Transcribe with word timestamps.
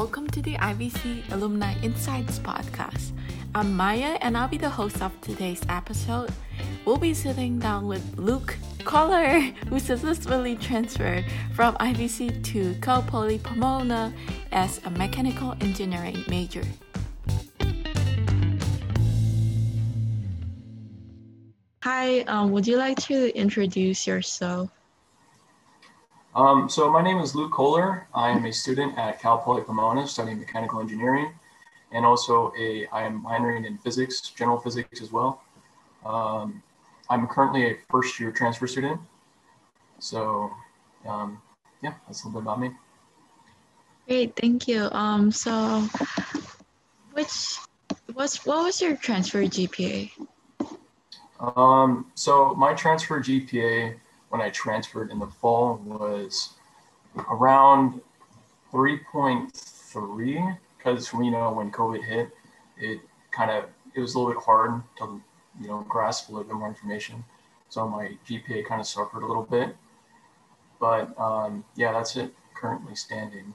welcome 0.00 0.26
to 0.26 0.40
the 0.40 0.54
IVC 0.54 1.30
Alumni 1.30 1.74
Insights 1.82 2.38
podcast. 2.38 3.12
I'm 3.54 3.76
Maya, 3.76 4.16
and 4.22 4.34
I'll 4.34 4.48
be 4.48 4.56
the 4.56 4.70
host 4.70 5.02
of 5.02 5.12
today's 5.20 5.60
episode. 5.68 6.32
We'll 6.86 6.96
be 6.96 7.12
sitting 7.12 7.58
down 7.58 7.86
with 7.86 8.16
Luke 8.16 8.56
Kohler, 8.84 9.40
who 9.68 9.78
successfully 9.78 10.56
transferred 10.56 11.26
from 11.52 11.74
IVC 11.74 12.42
to 12.44 12.74
Cal 12.80 13.02
Poly 13.02 13.40
Pomona 13.40 14.10
as 14.52 14.80
a 14.86 14.90
mechanical 14.90 15.54
engineering 15.60 16.24
major. 16.28 16.64
Hi, 21.82 22.20
um, 22.20 22.52
would 22.52 22.66
you 22.66 22.78
like 22.78 22.96
to 23.00 23.36
introduce 23.36 24.06
yourself? 24.06 24.70
Um, 26.34 26.68
so 26.68 26.88
my 26.88 27.02
name 27.02 27.18
is 27.18 27.34
Luke 27.34 27.50
Kohler. 27.50 28.06
I 28.14 28.30
am 28.30 28.44
a 28.44 28.52
student 28.52 28.96
at 28.96 29.20
Cal 29.20 29.38
Poly 29.38 29.62
Pomona 29.62 30.06
studying 30.06 30.38
mechanical 30.38 30.80
engineering, 30.80 31.32
and 31.90 32.06
also 32.06 32.52
a 32.56 32.86
I 32.92 33.02
am 33.02 33.24
minoring 33.24 33.66
in 33.66 33.78
physics, 33.78 34.20
general 34.20 34.60
physics 34.60 35.02
as 35.02 35.10
well. 35.10 35.42
Um, 36.06 36.62
I'm 37.08 37.26
currently 37.26 37.72
a 37.72 37.76
first 37.90 38.20
year 38.20 38.30
transfer 38.30 38.68
student. 38.68 39.00
So 39.98 40.52
um, 41.04 41.42
yeah, 41.82 41.94
that's 42.06 42.22
a 42.22 42.28
little 42.28 42.40
bit 42.40 42.46
about 42.46 42.60
me. 42.60 42.70
Great, 44.06 44.36
thank 44.36 44.68
you. 44.68 44.88
Um, 44.92 45.32
so 45.32 45.84
which 47.12 47.58
what's 48.12 48.46
what 48.46 48.64
was 48.64 48.80
your 48.80 48.94
transfer 48.94 49.42
GPA? 49.42 50.12
Um, 51.40 52.06
so 52.14 52.54
my 52.54 52.72
transfer 52.74 53.18
GPA 53.18 53.96
when 54.30 54.40
I 54.40 54.50
transferred 54.50 55.10
in 55.10 55.18
the 55.18 55.26
fall 55.26 55.80
was 55.84 56.54
around 57.28 58.00
3.3 58.72 60.58
because 60.78 61.12
you 61.12 61.30
know 61.30 61.52
when 61.52 61.70
COVID 61.70 62.02
hit, 62.02 62.30
it 62.78 63.00
kind 63.30 63.50
of 63.50 63.64
it 63.94 64.00
was 64.00 64.14
a 64.14 64.18
little 64.18 64.32
bit 64.32 64.42
hard 64.42 64.82
to 64.98 65.20
you 65.60 65.68
know 65.68 65.84
grasp 65.88 66.28
a 66.28 66.32
little 66.32 66.46
bit 66.46 66.56
more 66.56 66.68
information. 66.68 67.22
So 67.68 67.88
my 67.88 68.16
GPA 68.28 68.66
kind 68.66 68.80
of 68.80 68.86
suffered 68.86 69.22
a 69.22 69.26
little 69.26 69.44
bit, 69.44 69.76
but 70.80 71.18
um, 71.20 71.64
yeah, 71.76 71.92
that's 71.92 72.16
it 72.16 72.32
currently 72.54 72.94
standing. 72.94 73.52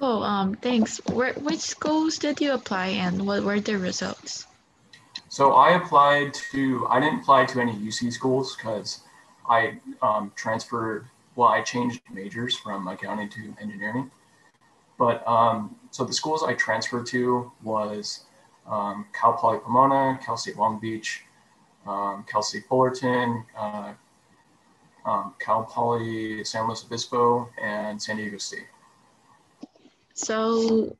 Oh, 0.00 0.22
um, 0.22 0.56
thanks. 0.56 1.00
Where, 1.12 1.32
which 1.34 1.60
schools 1.60 2.18
did 2.18 2.40
you 2.40 2.52
apply 2.54 2.88
and 2.88 3.24
what 3.24 3.44
were 3.44 3.60
the 3.60 3.78
results? 3.78 4.46
So 5.28 5.52
I 5.52 5.76
applied 5.76 6.34
to, 6.52 6.86
I 6.88 6.98
didn't 7.00 7.20
apply 7.20 7.46
to 7.46 7.60
any 7.60 7.72
UC 7.72 8.12
schools 8.12 8.56
because 8.56 9.00
I 9.48 9.78
um, 10.02 10.32
transferred, 10.36 11.06
well, 11.36 11.48
I 11.48 11.62
changed 11.62 12.00
majors 12.12 12.56
from 12.56 12.86
accounting 12.88 13.28
to 13.30 13.54
engineering. 13.60 14.10
But 14.98 15.26
um, 15.26 15.76
so 15.90 16.04
the 16.04 16.12
schools 16.12 16.42
I 16.42 16.54
transferred 16.54 17.06
to 17.06 17.50
was 17.62 18.24
um, 18.66 19.06
Cal 19.12 19.32
Poly 19.32 19.58
Pomona, 19.58 20.18
Cal 20.24 20.36
State 20.36 20.56
Long 20.56 20.78
Beach, 20.78 21.24
um, 21.86 22.24
Cal 22.28 22.42
State 22.42 22.64
Fullerton, 22.68 23.44
uh, 23.58 23.92
um, 25.04 25.34
Cal 25.40 25.64
Poly 25.64 26.44
San 26.44 26.66
Luis 26.66 26.84
Obispo, 26.84 27.48
and 27.60 28.00
San 28.00 28.16
Diego 28.16 28.38
State. 28.38 28.66
So, 30.14 30.96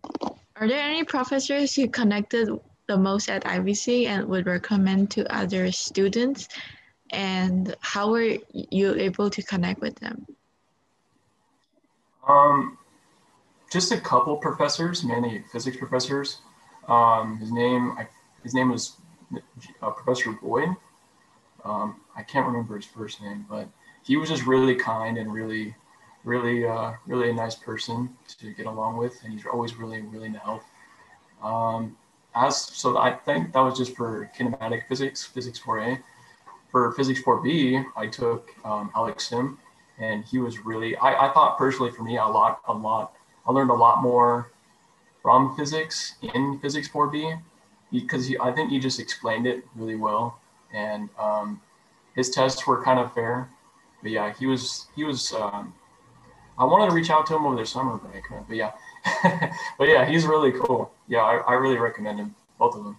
are 0.57 0.67
there 0.67 0.81
any 0.81 1.05
professors 1.05 1.77
you 1.79 1.89
connected 1.89 2.49
the 2.89 2.97
most 2.97 3.31
at 3.31 3.45
IVC 3.45 4.07
and 4.07 4.27
would 4.27 4.47
recommend 4.47 5.11
to 5.13 5.33
other 5.33 5.71
students? 5.71 6.49
And 7.13 7.75
how 7.81 8.11
were 8.11 8.39
you 8.53 8.95
able 8.95 9.31
to 9.31 9.43
connect 9.43 9.81
with 9.81 9.97
them? 9.97 10.27
Um, 12.27 12.79
just 13.71 13.93
a 13.93 14.01
couple 14.01 14.37
professors, 14.37 15.05
mainly 15.05 15.45
physics 15.53 15.77
professors. 15.77 16.39
Um, 16.89 17.39
his 17.39 17.53
name, 17.53 17.93
I, 17.99 18.09
his 18.43 18.55
name 18.55 18.71
was 18.71 18.97
uh, 19.83 19.91
Professor 19.91 20.33
Boyd. 20.33 20.71
Um, 21.65 22.01
I 22.17 22.23
can't 22.23 22.47
remember 22.47 22.77
his 22.77 22.87
first 22.87 23.23
name, 23.23 23.47
but 23.49 23.69
he 24.05 24.17
was 24.17 24.29
just 24.29 24.47
really 24.47 24.75
kind 24.75 25.17
and 25.17 25.33
really, 25.33 25.75
really, 26.25 26.67
uh, 26.67 26.93
really 27.07 27.31
a 27.31 27.35
nice 27.35 27.55
person 27.55 28.11
to 28.41 28.53
get 28.53 28.67
along 28.67 28.97
with, 28.97 29.23
and 29.23 29.33
he's 29.33 29.47
always 29.47 29.77
really 29.77 30.03
willing 30.03 30.33
to 30.33 30.39
help. 30.39 30.63
Um, 31.43 31.97
as 32.35 32.57
so 32.57 32.97
I 32.97 33.13
think 33.13 33.53
that 33.53 33.61
was 33.61 33.77
just 33.77 33.97
for 33.97 34.31
kinematic 34.37 34.89
physics, 34.89 35.25
physics 35.25 35.61
4A. 35.61 35.99
For 36.73 36.93
physics 36.93 37.23
4B, 37.23 37.85
I 37.97 38.07
took 38.07 38.51
um, 38.65 38.91
Alex 38.97 39.29
Sim, 39.29 39.59
and 39.99 40.25
he 40.25 40.39
was 40.39 40.65
really. 40.65 40.97
I, 40.97 41.29
I 41.29 41.33
thought 41.33 41.59
personally 41.59 41.93
for 41.93 42.03
me 42.03 42.17
a 42.17 42.25
lot, 42.27 42.61
a 42.67 42.73
lot. 42.73 43.13
I 43.47 43.53
learned 43.53 43.71
a 43.71 43.75
lot 43.75 44.03
more 44.03 44.51
from 45.23 45.55
physics 45.55 46.15
in 46.35 46.59
physics 46.61 46.89
4B 46.89 47.41
because 47.93 48.27
he, 48.27 48.39
I 48.39 48.53
think 48.53 48.71
he 48.71 48.79
just 48.79 48.99
explained 48.99 49.47
it 49.47 49.65
really 49.77 49.97
well, 49.97 50.41
and 50.73 51.11
um, 51.19 51.61
his 52.17 52.31
tests 52.31 52.67
were 52.67 52.83
kind 52.83 52.99
of 52.99 53.13
fair. 53.13 53.51
But 54.03 54.11
yeah, 54.11 54.33
he 54.33 54.47
was 54.47 54.87
he 54.97 55.05
was. 55.05 55.33
Um, 55.33 55.75
I 56.59 56.65
wanted 56.65 56.89
to 56.89 56.95
reach 56.95 57.11
out 57.11 57.27
to 57.27 57.37
him 57.37 57.47
over 57.47 57.57
the 57.57 57.67
summer 57.67 57.97
break, 57.99 58.25
but 58.49 58.57
yeah, 58.57 58.73
but 59.79 59.89
yeah, 59.89 60.05
he's 60.07 60.27
really 60.27 60.53
cool. 60.53 60.93
Yeah, 61.09 61.21
I, 61.21 61.37
I 61.37 61.53
really 61.55 61.79
recommend 61.79 62.19
him, 62.19 62.35
both 62.59 62.77
of 62.77 62.85
them. 62.85 62.99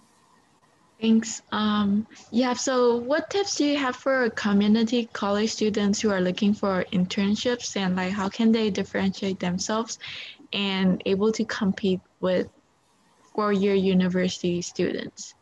Thanks. 1.00 1.42
Um, 1.52 2.06
yeah, 2.30 2.54
so 2.54 2.96
what 2.96 3.28
tips 3.28 3.56
do 3.56 3.66
you 3.66 3.76
have 3.76 3.96
for 3.96 4.30
community 4.30 5.08
college 5.12 5.50
students 5.50 6.00
who 6.00 6.10
are 6.10 6.20
looking 6.20 6.54
for 6.54 6.84
internships 6.92 7.76
and 7.76 7.96
like 7.96 8.12
how 8.12 8.28
can 8.28 8.52
they 8.52 8.70
differentiate 8.70 9.38
themselves 9.40 9.98
and 10.52 11.02
able 11.04 11.32
to 11.32 11.44
compete 11.44 12.00
with 12.20 12.48
four-year 13.34 13.74
university 13.74 14.62
students? 14.62 15.34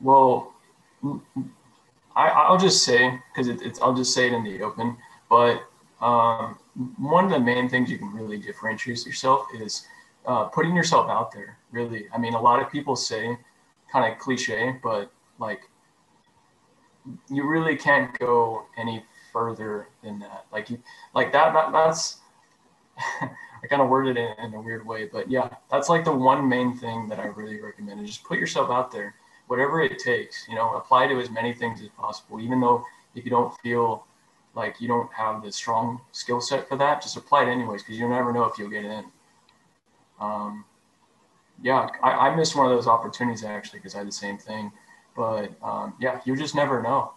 Well, 0.00 0.52
I, 2.14 2.28
I'll 2.28 2.58
just 2.58 2.84
say, 2.84 3.18
because 3.32 3.48
it, 3.48 3.62
it's, 3.62 3.80
I'll 3.80 3.94
just 3.94 4.14
say 4.14 4.26
it 4.26 4.32
in 4.34 4.44
the 4.44 4.62
open, 4.62 4.96
but 5.30 5.62
um, 6.00 6.58
one 6.98 7.24
of 7.24 7.30
the 7.30 7.40
main 7.40 7.68
things 7.68 7.90
you 7.90 7.98
can 7.98 8.12
really 8.12 8.38
differentiate 8.38 9.04
yourself 9.06 9.46
is 9.54 9.86
uh, 10.26 10.44
putting 10.44 10.76
yourself 10.76 11.10
out 11.10 11.32
there. 11.32 11.58
Really, 11.72 12.06
I 12.14 12.18
mean, 12.18 12.34
a 12.34 12.40
lot 12.40 12.62
of 12.62 12.70
people 12.70 12.94
say, 12.94 13.36
kind 13.90 14.12
of 14.12 14.18
cliche, 14.18 14.76
but 14.82 15.10
like, 15.38 15.60
you 17.30 17.48
really 17.48 17.76
can't 17.76 18.16
go 18.18 18.64
any 18.76 19.02
further 19.32 19.88
than 20.02 20.18
that. 20.18 20.46
Like 20.52 20.70
you, 20.70 20.78
like 21.14 21.32
that. 21.32 21.52
that 21.52 21.72
that's 21.72 22.18
I 23.60 23.66
kind 23.66 23.82
of 23.82 23.88
worded 23.88 24.16
it 24.16 24.38
in 24.38 24.54
a 24.54 24.60
weird 24.60 24.86
way, 24.86 25.06
but 25.06 25.30
yeah, 25.30 25.48
that's 25.70 25.88
like 25.88 26.04
the 26.04 26.12
one 26.12 26.48
main 26.48 26.76
thing 26.76 27.08
that 27.08 27.18
I 27.18 27.26
really 27.26 27.60
recommend 27.60 28.00
is 28.00 28.10
just 28.10 28.24
put 28.24 28.38
yourself 28.38 28.70
out 28.70 28.92
there, 28.92 29.14
whatever 29.48 29.80
it 29.82 29.98
takes. 29.98 30.46
You 30.48 30.54
know, 30.54 30.76
apply 30.76 31.08
to 31.08 31.20
as 31.20 31.30
many 31.30 31.52
things 31.52 31.80
as 31.82 31.88
possible, 31.88 32.40
even 32.40 32.60
though 32.60 32.84
if 33.14 33.24
you 33.24 33.30
don't 33.30 33.56
feel 33.60 34.04
like 34.54 34.80
you 34.80 34.88
don't 34.88 35.12
have 35.12 35.42
the 35.42 35.52
strong 35.52 36.00
skill 36.12 36.40
set 36.40 36.68
for 36.68 36.76
that, 36.76 37.02
just 37.02 37.16
apply 37.16 37.44
it 37.44 37.48
anyways 37.48 37.82
because 37.82 37.98
you 37.98 38.08
never 38.08 38.32
know 38.32 38.44
if 38.44 38.58
you'll 38.58 38.70
get 38.70 38.84
in. 38.84 39.04
Um, 40.20 40.64
yeah, 41.62 41.88
I, 42.02 42.10
I 42.10 42.36
missed 42.36 42.56
one 42.56 42.66
of 42.70 42.76
those 42.76 42.86
opportunities 42.86 43.44
actually 43.44 43.80
because 43.80 43.94
I 43.94 43.98
had 43.98 44.08
the 44.08 44.12
same 44.12 44.38
thing. 44.38 44.72
But 45.16 45.50
um, 45.62 45.94
yeah, 46.00 46.20
you 46.24 46.36
just 46.36 46.54
never 46.54 46.82
know. 46.82 47.12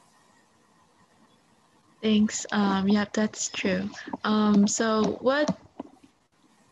Thanks. 2.01 2.47
Um, 2.51 2.87
yeah, 2.87 3.05
that's 3.13 3.49
true. 3.49 3.89
Um, 4.23 4.67
so, 4.67 5.17
what 5.21 5.55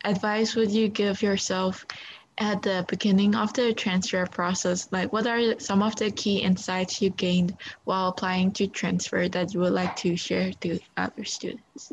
advice 0.03 0.55
would 0.55 0.71
you 0.71 0.87
give 0.87 1.21
yourself 1.21 1.85
at 2.39 2.61
the 2.63 2.83
beginning 2.87 3.35
of 3.35 3.53
the 3.53 3.73
transfer 3.73 4.25
process? 4.25 4.91
Like, 4.91 5.13
what 5.13 5.27
are 5.27 5.59
some 5.59 5.83
of 5.83 5.95
the 5.97 6.09
key 6.09 6.37
insights 6.37 7.01
you 7.01 7.11
gained 7.11 7.55
while 7.83 8.09
applying 8.09 8.51
to 8.53 8.65
transfer 8.65 9.29
that 9.29 9.53
you 9.53 9.59
would 9.59 9.73
like 9.73 9.95
to 9.97 10.15
share 10.15 10.51
to 10.61 10.79
other 10.97 11.25
students? 11.25 11.91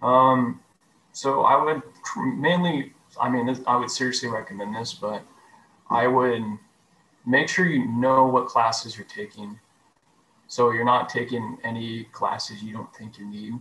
Um, 0.00 0.60
so 1.12 1.42
I 1.42 1.62
would 1.62 1.82
mainly, 2.16 2.92
I 3.20 3.28
mean, 3.28 3.54
I 3.66 3.76
would 3.76 3.90
seriously 3.90 4.28
recommend 4.28 4.74
this, 4.74 4.94
but 4.94 5.22
I 5.90 6.06
would 6.06 6.42
make 7.26 7.48
sure 7.48 7.66
you 7.66 7.86
know 7.86 8.26
what 8.26 8.46
classes 8.46 8.96
you're 8.96 9.06
taking. 9.06 9.58
So 10.48 10.70
you're 10.70 10.84
not 10.84 11.08
taking 11.08 11.58
any 11.64 12.04
classes 12.04 12.62
you 12.62 12.72
don't 12.72 12.94
think 12.94 13.18
you 13.18 13.26
need. 13.26 13.54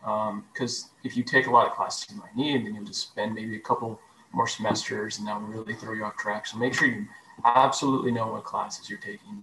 Because 0.00 0.84
um, 0.84 0.90
if 1.04 1.16
you 1.16 1.22
take 1.22 1.46
a 1.46 1.50
lot 1.50 1.66
of 1.66 1.74
classes 1.74 2.06
you 2.10 2.16
might 2.16 2.34
need, 2.36 2.66
then 2.66 2.74
you'll 2.74 2.84
just 2.84 3.02
spend 3.02 3.34
maybe 3.34 3.56
a 3.56 3.60
couple 3.60 4.00
more 4.32 4.46
semesters 4.46 5.18
and 5.18 5.26
that 5.26 5.40
will 5.40 5.48
really 5.48 5.74
throw 5.74 5.92
you 5.92 6.04
off 6.04 6.16
track. 6.16 6.46
So 6.46 6.56
make 6.56 6.74
sure 6.74 6.88
you 6.88 7.06
absolutely 7.44 8.12
know 8.12 8.28
what 8.28 8.44
classes 8.44 8.88
you're 8.88 8.98
taking. 8.98 9.42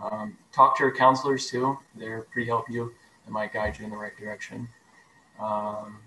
Um, 0.00 0.36
talk 0.52 0.76
to 0.78 0.84
your 0.84 0.94
counselors 0.94 1.50
too. 1.50 1.78
They're 1.96 2.22
pretty 2.22 2.46
help 2.48 2.70
you 2.70 2.92
and 3.24 3.34
might 3.34 3.52
guide 3.52 3.78
you 3.78 3.84
in 3.84 3.90
the 3.90 3.96
right 3.96 4.16
direction. 4.16 4.68
Um, 5.40 5.98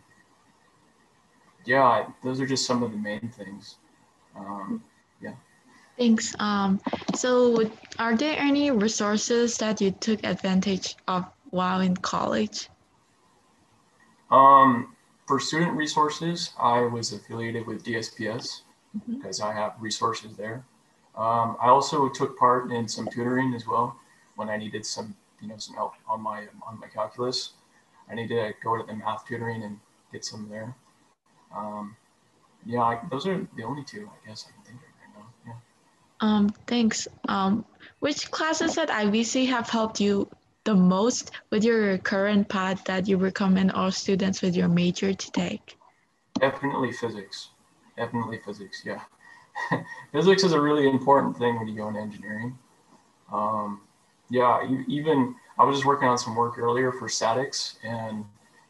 yeah, 1.65 2.07
those 2.23 2.39
are 2.41 2.47
just 2.47 2.65
some 2.65 2.83
of 2.83 2.91
the 2.91 2.97
main 2.97 3.29
things. 3.35 3.77
Um, 4.35 4.83
yeah. 5.21 5.33
Thanks. 5.97 6.33
Um, 6.39 6.79
so, 7.13 7.71
are 7.99 8.15
there 8.15 8.37
any 8.39 8.71
resources 8.71 9.57
that 9.57 9.81
you 9.81 9.91
took 9.91 10.23
advantage 10.23 10.95
of 11.07 11.25
while 11.49 11.81
in 11.81 11.95
college? 11.97 12.69
Um, 14.29 14.95
for 15.27 15.39
student 15.39 15.73
resources, 15.73 16.53
I 16.59 16.81
was 16.81 17.13
affiliated 17.13 17.67
with 17.67 17.83
DSPS 17.83 18.63
Mhm. 18.95 19.17
because 19.17 19.41
I 19.41 19.53
have 19.53 19.75
resources 19.79 20.35
there. 20.37 20.65
Um, 21.15 21.57
I 21.61 21.67
also 21.67 22.07
took 22.09 22.37
part 22.37 22.71
in 22.71 22.87
some 22.87 23.07
tutoring 23.09 23.53
as 23.53 23.67
well 23.67 23.99
when 24.35 24.49
I 24.49 24.57
needed 24.57 24.85
some, 24.85 25.15
you 25.41 25.47
know, 25.47 25.57
some 25.57 25.75
help 25.75 25.93
on 26.07 26.21
my 26.21 26.47
on 26.65 26.79
my 26.79 26.87
calculus. 26.87 27.53
I 28.09 28.15
needed 28.15 28.35
to 28.35 28.53
go 28.63 28.77
to 28.77 28.83
the 28.83 28.95
math 28.95 29.25
tutoring 29.27 29.63
and 29.63 29.79
get 30.11 30.23
some 30.25 30.49
there. 30.49 30.75
Um, 31.55 31.95
yeah, 32.65 32.81
I, 32.81 32.99
those 33.09 33.27
are 33.27 33.47
the 33.55 33.63
only 33.63 33.83
two 33.83 34.09
I 34.09 34.29
guess 34.29 34.45
I 34.47 34.51
can 34.53 34.63
think 34.63 34.77
of 34.77 34.83
right 35.15 35.23
now. 35.45 35.53
Yeah. 35.53 35.53
Um, 36.21 36.49
thanks. 36.67 37.07
Um, 37.27 37.65
which 37.99 38.29
classes 38.31 38.77
at 38.77 38.89
IVC 38.89 39.47
have 39.47 39.69
helped 39.69 39.99
you 39.99 40.29
the 40.63 40.75
most 40.75 41.31
with 41.49 41.63
your 41.63 41.97
current 41.99 42.47
path 42.47 42.83
that 42.85 43.07
you 43.07 43.17
recommend 43.17 43.71
all 43.71 43.91
students 43.91 44.41
with 44.41 44.55
your 44.55 44.67
major 44.67 45.13
to 45.13 45.31
take? 45.31 45.77
Definitely 46.39 46.91
physics. 46.91 47.49
Definitely 47.97 48.39
physics. 48.45 48.83
Yeah. 48.85 49.01
physics 50.11 50.43
is 50.43 50.53
a 50.53 50.61
really 50.61 50.87
important 50.87 51.37
thing 51.37 51.57
when 51.57 51.67
you 51.67 51.75
go 51.75 51.87
into 51.87 51.99
engineering. 51.99 52.57
Um, 53.31 53.81
yeah, 54.29 54.65
even 54.87 55.35
I 55.59 55.63
was 55.63 55.77
just 55.77 55.85
working 55.85 56.07
on 56.07 56.17
some 56.17 56.35
work 56.35 56.57
earlier 56.57 56.91
for 56.91 57.09
statics, 57.09 57.77
and 57.83 58.25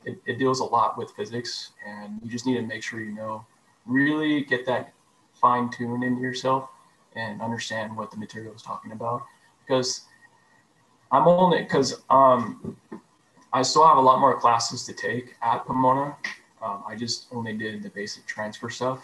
it, 0.05 0.19
it 0.25 0.39
deals 0.39 0.59
a 0.59 0.63
lot 0.63 0.97
with 0.97 1.11
physics, 1.11 1.71
and 1.87 2.19
you 2.23 2.29
just 2.29 2.45
need 2.45 2.55
to 2.55 2.61
make 2.61 2.83
sure 2.83 2.99
you 2.99 3.11
know, 3.11 3.45
really 3.85 4.43
get 4.43 4.65
that 4.65 4.93
fine 5.33 5.69
tune 5.69 6.03
into 6.03 6.21
yourself 6.21 6.69
and 7.15 7.41
understand 7.41 7.95
what 7.95 8.11
the 8.11 8.17
material 8.17 8.53
is 8.53 8.61
talking 8.61 8.91
about. 8.91 9.23
Because 9.65 10.01
I'm 11.11 11.27
only 11.27 11.59
because 11.63 12.01
um, 12.09 12.77
I 13.53 13.61
still 13.61 13.85
have 13.87 13.97
a 13.97 14.01
lot 14.01 14.19
more 14.19 14.39
classes 14.39 14.85
to 14.85 14.93
take 14.93 15.35
at 15.41 15.65
Pomona. 15.65 16.15
Um, 16.61 16.83
I 16.87 16.95
just 16.95 17.27
only 17.31 17.57
did 17.57 17.81
the 17.83 17.89
basic 17.89 18.25
transfer 18.25 18.69
stuff. 18.69 19.01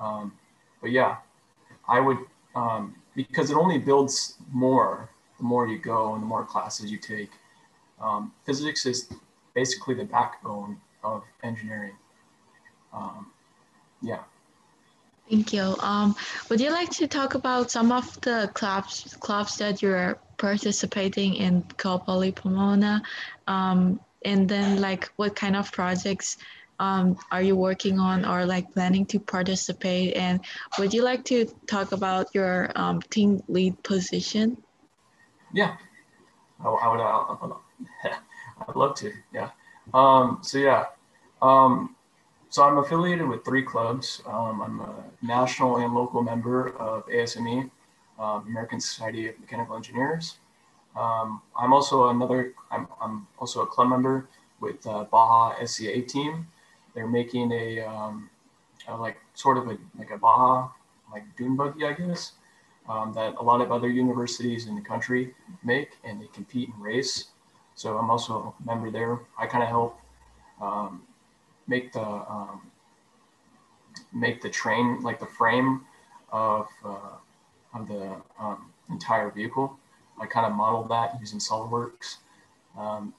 Um, 0.00 0.32
but 0.80 0.90
yeah, 0.90 1.16
I 1.88 2.00
would 2.00 2.18
um, 2.54 2.96
because 3.14 3.50
it 3.50 3.56
only 3.56 3.78
builds 3.78 4.36
more 4.50 5.10
the 5.38 5.44
more 5.44 5.66
you 5.66 5.78
go 5.78 6.14
and 6.14 6.22
the 6.22 6.26
more 6.26 6.44
classes 6.44 6.90
you 6.90 6.98
take. 6.98 7.30
Um, 8.00 8.32
physics 8.44 8.86
is 8.86 9.12
basically 9.54 9.94
the 9.94 10.04
backbone 10.04 10.80
of 11.02 11.22
engineering. 11.42 11.96
Um, 12.92 13.30
yeah. 14.02 14.20
Thank 15.28 15.52
you. 15.52 15.76
Um, 15.80 16.16
would 16.48 16.60
you 16.60 16.70
like 16.70 16.90
to 16.90 17.06
talk 17.06 17.34
about 17.34 17.70
some 17.70 17.92
of 17.92 18.20
the 18.20 18.50
clubs 18.52 19.16
clubs 19.20 19.58
that 19.58 19.80
you're 19.80 20.18
participating 20.38 21.34
in 21.34 21.62
Cal 21.78 22.00
Poly 22.00 22.32
Pomona? 22.32 23.02
Um, 23.46 24.00
and 24.24 24.48
then 24.48 24.80
like 24.80 25.10
what 25.16 25.36
kind 25.36 25.54
of 25.54 25.70
projects 25.70 26.36
um, 26.80 27.16
are 27.30 27.42
you 27.42 27.54
working 27.54 28.00
on 28.00 28.24
or 28.24 28.44
like 28.44 28.72
planning 28.72 29.06
to 29.06 29.20
participate? 29.20 30.16
And 30.16 30.40
would 30.78 30.92
you 30.92 31.04
like 31.04 31.24
to 31.26 31.44
talk 31.66 31.92
about 31.92 32.34
your 32.34 32.72
um, 32.74 33.00
team 33.02 33.40
lead 33.46 33.80
position? 33.84 34.56
Yeah, 35.52 35.76
I, 36.64 36.68
I 36.68 36.88
would. 36.88 37.00
I 37.00 37.36
would 37.40 38.12
I'd 38.68 38.76
love 38.76 38.94
to. 38.96 39.12
Yeah. 39.32 39.50
Um, 39.94 40.38
so 40.42 40.58
yeah. 40.58 40.86
Um, 41.42 41.96
so 42.48 42.64
I'm 42.64 42.78
affiliated 42.78 43.28
with 43.28 43.44
three 43.44 43.62
clubs. 43.62 44.22
Um, 44.26 44.60
I'm 44.60 44.80
a 44.80 45.04
national 45.22 45.76
and 45.78 45.94
local 45.94 46.22
member 46.22 46.76
of 46.78 47.06
ASME, 47.06 47.70
um, 48.18 48.46
American 48.48 48.80
Society 48.80 49.28
of 49.28 49.38
Mechanical 49.38 49.76
Engineers. 49.76 50.38
Um, 50.96 51.40
I'm 51.56 51.72
also 51.72 52.08
another. 52.08 52.54
I'm, 52.70 52.88
I'm 53.00 53.26
also 53.38 53.62
a 53.62 53.66
club 53.66 53.88
member 53.88 54.28
with 54.60 54.84
uh, 54.86 55.04
Baja 55.04 55.64
SAE 55.64 56.02
team. 56.02 56.48
They're 56.94 57.06
making 57.06 57.52
a, 57.52 57.80
um, 57.80 58.28
a 58.88 58.96
like 58.96 59.16
sort 59.34 59.56
of 59.56 59.68
a 59.68 59.78
like 59.96 60.10
a 60.10 60.18
Baja 60.18 60.68
like 61.12 61.24
dune 61.36 61.56
buggy, 61.56 61.84
I 61.84 61.92
guess, 61.92 62.32
um, 62.88 63.12
that 63.14 63.34
a 63.38 63.42
lot 63.42 63.60
of 63.60 63.72
other 63.72 63.88
universities 63.88 64.66
in 64.66 64.74
the 64.74 64.80
country 64.80 65.34
make, 65.62 65.90
and 66.04 66.20
they 66.20 66.26
compete 66.32 66.68
and 66.72 66.82
race. 66.82 67.26
So 67.80 67.96
I'm 67.96 68.10
also 68.10 68.54
a 68.60 68.66
member 68.66 68.90
there. 68.90 69.20
I 69.38 69.46
kind 69.46 69.62
of 69.62 69.70
help 69.70 69.98
um, 70.60 71.00
make 71.66 71.94
the 71.94 72.02
um, 72.02 72.60
make 74.12 74.42
the 74.42 74.50
train 74.50 75.00
like 75.00 75.18
the 75.18 75.24
frame 75.24 75.80
of 76.30 76.68
uh, 76.84 77.16
of 77.72 77.88
the 77.88 78.16
um, 78.38 78.70
entire 78.90 79.30
vehicle. 79.30 79.78
I 80.20 80.26
kind 80.26 80.44
of 80.44 80.52
model 80.52 80.84
that 80.88 81.18
using 81.20 81.38
SolidWorks. 81.38 82.16
Um, 82.76 83.14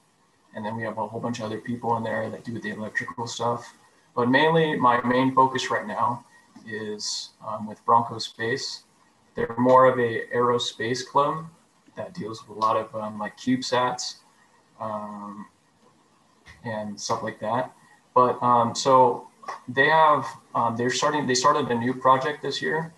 and 0.54 0.64
then 0.64 0.76
we 0.76 0.84
have 0.84 0.96
a 0.96 1.08
whole 1.08 1.18
bunch 1.18 1.40
of 1.40 1.46
other 1.46 1.58
people 1.58 1.96
in 1.96 2.04
there 2.04 2.30
that 2.30 2.44
do 2.44 2.60
the 2.60 2.70
electrical 2.70 3.26
stuff. 3.26 3.74
But 4.14 4.28
mainly, 4.28 4.76
my 4.76 5.02
main 5.04 5.34
focus 5.34 5.72
right 5.72 5.88
now 5.88 6.24
is 6.68 7.30
um, 7.44 7.66
with 7.66 7.84
Bronco 7.84 8.18
Space. 8.18 8.84
They're 9.34 9.56
more 9.58 9.86
of 9.86 9.98
a 9.98 10.26
aerospace 10.32 11.04
club 11.04 11.46
that 11.96 12.14
deals 12.14 12.46
with 12.46 12.56
a 12.56 12.60
lot 12.60 12.76
of 12.76 12.94
um, 12.94 13.18
like 13.18 13.36
CubeSats 13.36 14.21
um, 14.80 15.46
and 16.64 16.98
stuff 17.00 17.22
like 17.22 17.40
that. 17.40 17.72
But 18.14 18.42
um, 18.42 18.74
so 18.74 19.28
they 19.68 19.88
have 19.88 20.26
um, 20.54 20.76
they're 20.76 20.90
starting 20.90 21.26
they 21.26 21.34
started 21.34 21.70
a 21.70 21.74
new 21.74 21.94
project 21.94 22.42
this 22.42 22.60
year. 22.62 22.92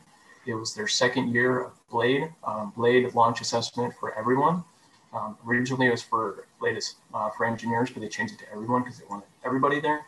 It 0.46 0.54
was 0.54 0.74
their 0.74 0.88
second 0.88 1.32
year 1.32 1.64
of 1.64 1.88
Blade 1.88 2.30
um, 2.44 2.72
Blade 2.76 3.14
launch 3.14 3.40
assessment 3.40 3.94
for 3.98 4.16
everyone. 4.18 4.64
Um, 5.12 5.36
originally, 5.46 5.86
it 5.86 5.90
was 5.90 6.02
for 6.02 6.46
latest 6.60 6.96
uh, 7.14 7.30
for 7.30 7.46
engineers, 7.46 7.90
but 7.90 8.02
they 8.02 8.08
changed 8.08 8.34
it 8.34 8.40
to 8.40 8.52
everyone 8.52 8.82
because 8.82 8.98
they 8.98 9.06
wanted 9.08 9.26
everybody 9.44 9.80
there. 9.80 10.04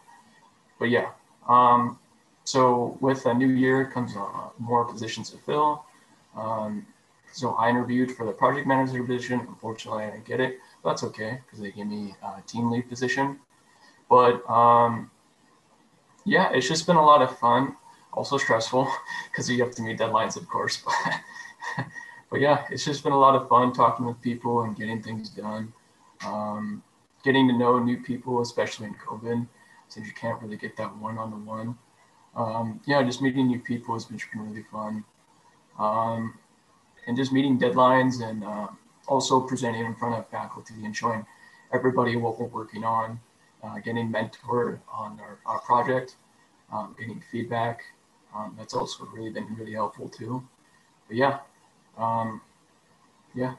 But 0.79 0.91
yeah, 0.91 1.11
um, 1.49 1.99
so 2.45 2.99
with 3.01 3.25
a 3.27 3.35
new 3.35 3.49
year 3.49 3.87
comes 3.87 4.17
uh, 4.17 4.49
more 4.59 4.85
positions 4.85 5.31
to 5.31 5.39
fill. 5.39 5.85
Um, 6.37 6.87
so 7.33 7.55
I 7.55 7.71
interviewed 7.71 8.13
for 8.13 8.27
the 8.27 8.33
project 8.33 8.67
manager 8.67 9.03
position. 9.03 9.41
Unfortunately, 9.41 10.05
I 10.05 10.11
didn't 10.11 10.25
get 10.25 10.41
it. 10.41 10.59
That's 10.87 11.03
okay 11.03 11.41
because 11.44 11.59
they 11.59 11.73
gave 11.73 11.88
me 11.88 12.15
a 12.23 12.41
team 12.43 12.71
lead 12.71 12.88
position. 12.88 13.41
But 14.09 14.49
um, 14.49 15.11
yeah, 16.25 16.50
it's 16.53 16.69
just 16.69 16.87
been 16.87 16.97
a 16.97 17.05
lot 17.05 17.23
of 17.23 17.37
fun. 17.38 17.77
Also 18.12 18.38
stressful 18.38 18.88
because 19.31 19.50
you 19.50 19.62
have 19.65 19.75
to 19.75 19.83
meet 19.83 19.99
deadlines, 19.99 20.37
of 20.37 20.49
course. 20.49 20.83
But, 21.77 21.87
but 22.31 22.41
yeah, 22.41 22.65
it's 22.71 22.85
just 22.85 23.03
been 23.03 23.12
a 23.12 23.19
lot 23.19 23.35
of 23.35 23.49
fun 23.49 23.73
talking 23.73 24.06
with 24.06 24.21
people 24.21 24.62
and 24.62 24.77
getting 24.77 25.03
things 25.03 25.29
done. 25.29 25.73
Um, 26.25 26.83
getting 27.25 27.47
to 27.49 27.56
know 27.56 27.79
new 27.79 27.99
people, 28.03 28.41
especially 28.41 28.87
in 28.87 28.94
COVID, 28.94 29.47
since 29.89 30.06
you 30.06 30.13
can't 30.13 30.41
really 30.43 30.56
get 30.56 30.77
that 30.77 30.96
one 30.99 31.19
on 31.19 31.31
the 31.31 31.37
one. 31.37 31.77
Yeah, 32.87 33.03
just 33.03 33.20
meeting 33.22 33.49
new 33.49 33.60
people 33.60 33.94
has 33.94 34.05
been 34.05 34.20
really 34.34 34.63
fun. 34.63 35.05
Um, 35.79 36.39
and 37.06 37.17
just 37.17 37.32
meeting 37.32 37.58
deadlines 37.58 38.22
and 38.22 38.44
uh, 38.44 38.69
also 39.08 39.41
presenting 39.41 39.84
in 39.84 39.94
front 39.94 40.15
of 40.15 40.29
faculty 40.29 40.75
and 40.84 40.96
showing 40.96 41.25
everybody 41.72 42.17
what 42.17 42.39
we're 42.39 42.46
working 42.46 42.84
on, 42.84 43.19
uh, 43.63 43.79
getting 43.79 44.13
mentored 44.13 44.79
on 44.93 45.19
our, 45.20 45.39
our 45.46 45.60
project, 45.60 46.17
um, 46.72 46.94
getting 46.98 47.22
feedback. 47.31 47.82
Um, 48.34 48.55
that's 48.58 48.75
also 48.75 49.06
really 49.15 49.31
been 49.31 49.46
really 49.56 49.72
helpful 49.72 50.08
too. 50.08 50.46
But 51.08 51.17
yeah, 51.17 51.39
um, 51.96 52.41
yeah, 53.34 53.55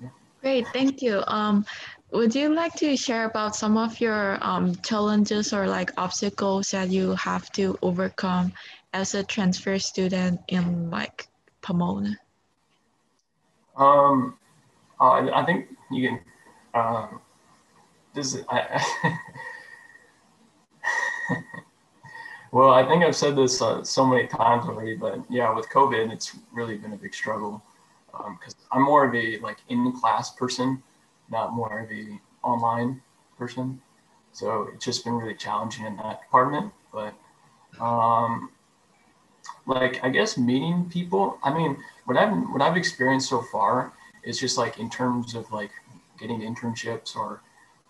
yeah. 0.00 0.08
Great, 0.40 0.68
thank 0.68 1.00
you. 1.02 1.22
Um, 1.26 1.64
would 2.12 2.34
you 2.34 2.54
like 2.54 2.74
to 2.74 2.96
share 2.96 3.24
about 3.24 3.56
some 3.56 3.76
of 3.76 4.00
your 4.00 4.38
um, 4.40 4.74
challenges 4.76 5.52
or 5.52 5.66
like 5.66 5.90
obstacles 5.96 6.70
that 6.70 6.90
you 6.90 7.14
have 7.14 7.50
to 7.52 7.76
overcome 7.82 8.52
as 8.92 9.14
a 9.14 9.24
transfer 9.24 9.78
student 9.78 10.40
in 10.48 10.90
like 10.90 11.26
Pomona? 11.62 12.16
Um, 13.76 14.36
uh, 15.00 15.30
I 15.32 15.44
think 15.44 15.68
you 15.90 16.08
can. 16.08 16.20
Um, 16.74 17.20
this 18.14 18.34
is, 18.34 18.44
I, 18.48 18.84
well, 22.52 22.70
I 22.70 22.86
think 22.86 23.02
I've 23.02 23.16
said 23.16 23.36
this 23.36 23.60
uh, 23.60 23.82
so 23.82 24.06
many 24.06 24.26
times 24.26 24.66
already, 24.66 24.94
but 24.94 25.24
yeah, 25.28 25.52
with 25.54 25.68
COVID, 25.68 26.12
it's 26.12 26.36
really 26.52 26.76
been 26.76 26.92
a 26.92 26.96
big 26.96 27.14
struggle 27.14 27.62
because 28.12 28.54
um, 28.54 28.78
I'm 28.78 28.82
more 28.82 29.06
of 29.06 29.14
a 29.14 29.38
like 29.38 29.58
in-class 29.68 30.34
person, 30.34 30.82
not 31.30 31.52
more 31.52 31.80
of 31.80 31.90
a 31.90 32.20
online 32.42 33.02
person. 33.36 33.80
So 34.32 34.68
it's 34.74 34.84
just 34.84 35.04
been 35.04 35.14
really 35.14 35.34
challenging 35.34 35.86
in 35.86 35.96
that 35.96 36.22
department. 36.22 36.72
But 36.92 37.14
um, 37.80 38.50
like 39.66 40.02
I 40.04 40.08
guess 40.08 40.36
meeting 40.36 40.88
people. 40.90 41.38
I 41.42 41.52
mean, 41.52 41.76
what 42.04 42.16
I've 42.16 42.32
what 42.50 42.62
I've 42.62 42.76
experienced 42.76 43.28
so 43.28 43.42
far 43.42 43.92
is 44.24 44.38
just 44.38 44.58
like 44.58 44.78
in 44.78 44.90
terms 44.90 45.34
of 45.34 45.50
like 45.52 45.70
getting 46.18 46.40
internships 46.40 47.16
or 47.16 47.40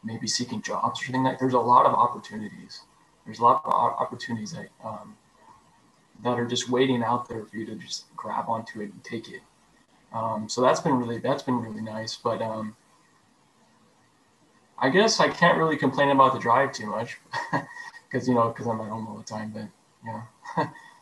maybe 0.03 0.27
seeking 0.27 0.63
jobs 0.63 1.01
or 1.01 1.07
something 1.07 1.25
like. 1.25 1.39
There's 1.39 1.55
a 1.55 1.59
lot 1.59 1.87
of 1.87 1.95
opportunities. 1.95 2.83
There's 3.25 3.39
a 3.39 3.43
lot 3.43 3.63
of 3.65 3.73
opportunities 3.73 4.53
that 4.53 4.69
um, 4.85 5.17
that 6.23 6.39
are 6.39 6.47
just 6.47 6.69
waiting 6.69 7.03
out 7.03 7.29
there 7.29 7.45
for 7.45 7.57
you 7.57 7.67
to 7.67 7.75
just 7.77 8.05
grab 8.17 8.49
onto 8.49 8.81
it 8.81 8.93
and 8.93 9.05
take 9.05 9.29
it. 9.29 9.41
Um, 10.13 10.49
so 10.49 10.61
that's 10.61 10.81
been 10.81 10.95
really 10.95 11.19
that's 11.19 11.43
been 11.43 11.61
really 11.61 11.83
nice. 11.83 12.17
But 12.17 12.43
um, 12.43 12.77
I 14.79 14.91
guess 14.91 15.21
I 15.21 15.29
can't 15.29 15.59
really 15.59 15.77
complain 15.77 16.11
about 16.11 16.35
the 16.35 16.39
drive 16.39 16.73
too 16.73 16.87
much 16.87 17.19
because 18.11 18.29
you 18.29 18.35
know 18.35 18.49
because 18.49 18.67
I'm 18.67 18.81
at 18.81 18.89
home 18.89 19.07
all 19.09 19.17
the 19.17 19.25
time. 19.25 19.53
But 19.55 19.69
yeah. 20.05 20.67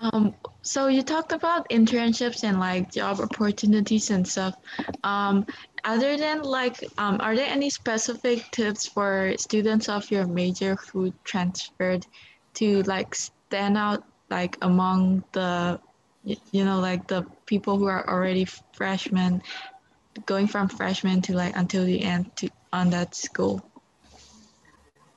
um, 0.00 0.34
so 0.62 0.88
you 0.88 1.02
talked 1.02 1.32
about 1.32 1.68
internships 1.70 2.44
and 2.44 2.58
like 2.58 2.92
job 2.92 3.20
opportunities 3.20 4.10
and 4.10 4.26
stuff. 4.26 4.56
Um, 5.04 5.46
other 5.84 6.16
than 6.16 6.42
like, 6.42 6.82
um, 6.98 7.18
are 7.20 7.36
there 7.36 7.48
any 7.48 7.70
specific 7.70 8.50
tips 8.50 8.86
for 8.86 9.34
students 9.38 9.88
of 9.88 10.10
your 10.10 10.26
major 10.26 10.76
who 10.76 11.12
transferred 11.24 12.06
to 12.54 12.82
like 12.82 13.14
stand 13.14 13.76
out 13.78 14.04
like 14.30 14.56
among 14.62 15.22
the, 15.32 15.80
you 16.24 16.64
know, 16.64 16.80
like 16.80 17.06
the 17.06 17.22
people 17.46 17.78
who 17.78 17.86
are 17.86 18.08
already 18.08 18.46
freshmen, 18.72 19.42
going 20.26 20.46
from 20.46 20.68
freshman 20.68 21.20
to 21.22 21.34
like 21.34 21.56
until 21.56 21.84
the 21.84 22.02
end 22.02 22.34
to 22.36 22.48
on 22.72 22.90
that 22.90 23.14
school? 23.14 23.64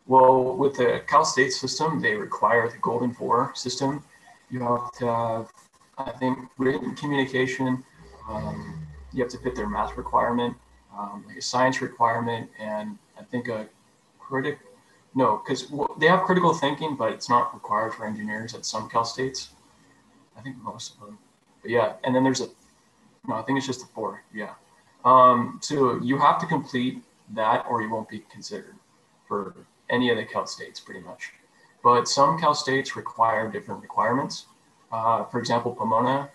Well, 0.05 0.55
with 0.55 0.77
the 0.77 1.01
Cal 1.07 1.25
State 1.25 1.51
system, 1.51 2.01
they 2.01 2.13
require 2.13 2.69
the 2.69 2.77
Golden 2.77 3.13
Four 3.13 3.51
system. 3.55 4.03
You 4.49 4.61
have 4.61 4.91
to 4.93 5.05
have, 5.05 5.51
I 5.97 6.11
think, 6.11 6.39
written 6.57 6.95
communication. 6.95 7.83
Um, 8.29 8.87
you 9.13 9.23
have 9.23 9.31
to 9.31 9.37
fit 9.39 9.55
their 9.55 9.69
math 9.69 9.97
requirement, 9.97 10.55
um, 10.97 11.23
like 11.27 11.37
a 11.37 11.41
science 11.41 11.81
requirement, 11.81 12.49
and 12.59 12.97
I 13.19 13.23
think 13.23 13.47
a 13.47 13.67
critic. 14.19 14.59
No, 15.15 15.41
because 15.43 15.71
they 15.99 16.07
have 16.07 16.23
critical 16.23 16.53
thinking, 16.53 16.95
but 16.95 17.11
it's 17.11 17.29
not 17.29 17.53
required 17.53 17.93
for 17.93 18.05
engineers 18.05 18.53
at 18.53 18.65
some 18.65 18.89
Cal 18.89 19.03
States. 19.03 19.49
I 20.37 20.41
think 20.41 20.57
most 20.57 20.95
of 20.95 21.07
them. 21.07 21.17
But 21.61 21.71
yeah, 21.71 21.93
and 22.03 22.15
then 22.15 22.23
there's 22.23 22.41
a. 22.41 22.47
No, 23.27 23.35
I 23.35 23.41
think 23.41 23.57
it's 23.57 23.67
just 23.67 23.81
the 23.81 23.87
four. 23.87 24.23
Yeah. 24.33 24.53
Um, 25.03 25.59
so 25.61 25.99
you 26.01 26.17
have 26.17 26.39
to 26.39 26.45
complete 26.45 27.03
that, 27.33 27.65
or 27.69 27.81
you 27.81 27.89
won't 27.89 28.09
be 28.09 28.19
considered 28.31 28.75
for 29.27 29.55
any 29.89 30.09
of 30.09 30.17
the 30.17 30.25
Cal 30.25 30.45
States, 30.45 30.79
pretty 30.79 31.01
much. 31.01 31.31
But 31.84 32.07
some 32.07 32.39
Cal 32.39 32.53
States 32.53 32.96
require 32.96 33.50
different 33.50 33.81
requirements. 33.81 34.46
Uh, 34.91 35.25
for 35.25 35.39
example, 35.39 35.74
Pomona, 35.74 36.29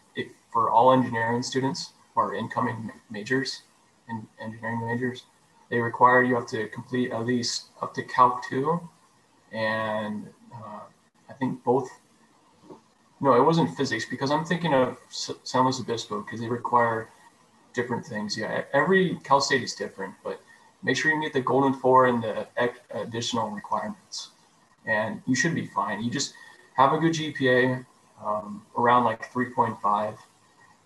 for 0.53 0.71
all 0.71 0.93
engineering 0.93 1.43
students 1.43 1.93
or 2.15 2.35
incoming 2.35 2.93
majors, 3.11 3.63
in 4.09 4.27
engineering 4.41 4.87
majors, 4.87 5.25
they 5.71 5.79
require 5.79 6.23
you 6.23 6.35
have 6.35 6.47
to 6.49 6.69
complete 6.69 7.13
at 7.13 7.25
least 7.25 7.69
up 7.81 7.95
to 7.95 8.03
Calc 8.03 8.45
2 8.49 8.81
and 9.53 10.29
uh, 10.55 10.81
I 11.29 11.33
think 11.35 11.63
both. 11.65 11.89
No, 13.21 13.35
it 13.35 13.45
wasn't 13.45 13.77
physics 13.77 14.05
because 14.05 14.31
I'm 14.31 14.45
thinking 14.45 14.75
of 14.75 14.99
San 15.11 15.63
Luis 15.63 15.81
Obispo 15.81 16.23
because 16.23 16.41
they 16.41 16.49
require 16.49 17.09
different 17.73 18.05
things. 18.05 18.37
Yeah, 18.37 18.65
every 18.73 19.17
Cal 19.23 19.41
State 19.41 19.63
is 19.63 19.75
different, 19.75 20.15
but 20.25 20.41
make 20.83 20.97
sure 20.97 21.13
you 21.13 21.19
meet 21.19 21.33
the 21.33 21.41
golden 21.41 21.73
four 21.73 22.07
and 22.07 22.23
the 22.23 22.49
additional 22.91 23.51
requirements 23.51 24.31
and 24.87 25.23
you 25.27 25.35
should 25.35 25.55
be 25.55 25.67
fine 25.67 26.03
you 26.03 26.11
just 26.11 26.35
have 26.75 26.93
a 26.93 26.99
good 26.99 27.12
gpa 27.12 27.85
um, 28.25 28.65
around 28.79 29.05
like 29.05 29.33
3.5 29.33 30.17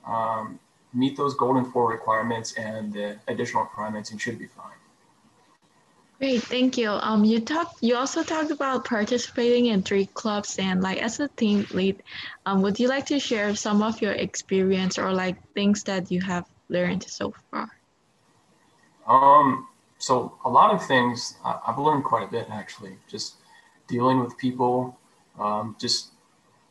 um, 0.06 0.58
meet 0.94 1.16
those 1.16 1.34
golden 1.34 1.64
four 1.64 1.90
requirements 1.90 2.54
and 2.54 2.92
the 2.92 3.18
additional 3.28 3.62
requirements 3.62 4.10
and 4.10 4.20
should 4.20 4.38
be 4.38 4.46
fine 4.46 4.76
Great, 6.18 6.42
thank 6.44 6.78
you. 6.78 6.90
Um, 6.90 7.24
you 7.24 7.40
talked. 7.40 7.82
You 7.82 7.96
also 7.96 8.22
talked 8.22 8.50
about 8.50 8.86
participating 8.86 9.66
in 9.66 9.82
three 9.82 10.06
clubs, 10.06 10.56
and 10.58 10.82
like 10.82 10.96
as 10.96 11.20
a 11.20 11.28
team 11.28 11.66
lead, 11.72 12.02
um, 12.46 12.62
would 12.62 12.80
you 12.80 12.88
like 12.88 13.04
to 13.06 13.20
share 13.20 13.54
some 13.54 13.82
of 13.82 14.00
your 14.00 14.12
experience 14.12 14.96
or 14.96 15.12
like 15.12 15.36
things 15.52 15.82
that 15.84 16.10
you 16.10 16.22
have 16.22 16.46
learned 16.70 17.04
so 17.04 17.34
far? 17.50 17.68
Um, 19.06 19.68
so 19.98 20.38
a 20.46 20.48
lot 20.48 20.74
of 20.74 20.86
things 20.86 21.34
I've 21.44 21.78
learned 21.78 22.04
quite 22.04 22.26
a 22.26 22.30
bit 22.30 22.46
actually, 22.50 22.96
just 23.08 23.34
dealing 23.86 24.20
with 24.20 24.36
people, 24.38 24.98
um, 25.38 25.76
just 25.78 26.12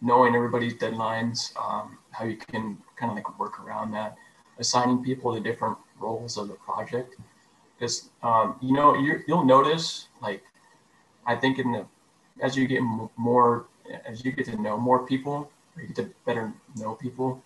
knowing 0.01 0.35
everybody's 0.35 0.75
deadlines, 0.75 1.55
um, 1.57 1.97
how 2.11 2.25
you 2.25 2.37
can 2.37 2.77
kind 2.95 3.11
of 3.11 3.15
like 3.15 3.39
work 3.39 3.59
around 3.59 3.91
that, 3.91 4.15
assigning 4.59 5.03
people 5.03 5.33
to 5.33 5.39
different 5.39 5.77
roles 5.99 6.37
of 6.37 6.47
the 6.47 6.53
project. 6.55 7.15
Because 7.77 8.09
um, 8.23 8.55
you 8.61 8.73
know 8.73 8.95
you 8.95 9.21
will 9.27 9.43
notice 9.43 10.07
like 10.21 10.43
I 11.25 11.35
think 11.35 11.59
in 11.59 11.71
the 11.71 11.85
as 12.41 12.55
you 12.55 12.67
get 12.67 12.81
more 13.17 13.65
as 14.05 14.23
you 14.23 14.31
get 14.31 14.45
to 14.45 14.61
know 14.61 14.77
more 14.77 15.05
people, 15.05 15.51
you 15.77 15.87
get 15.87 15.95
to 15.97 16.09
better 16.25 16.53
know 16.77 16.95
people, 16.95 17.43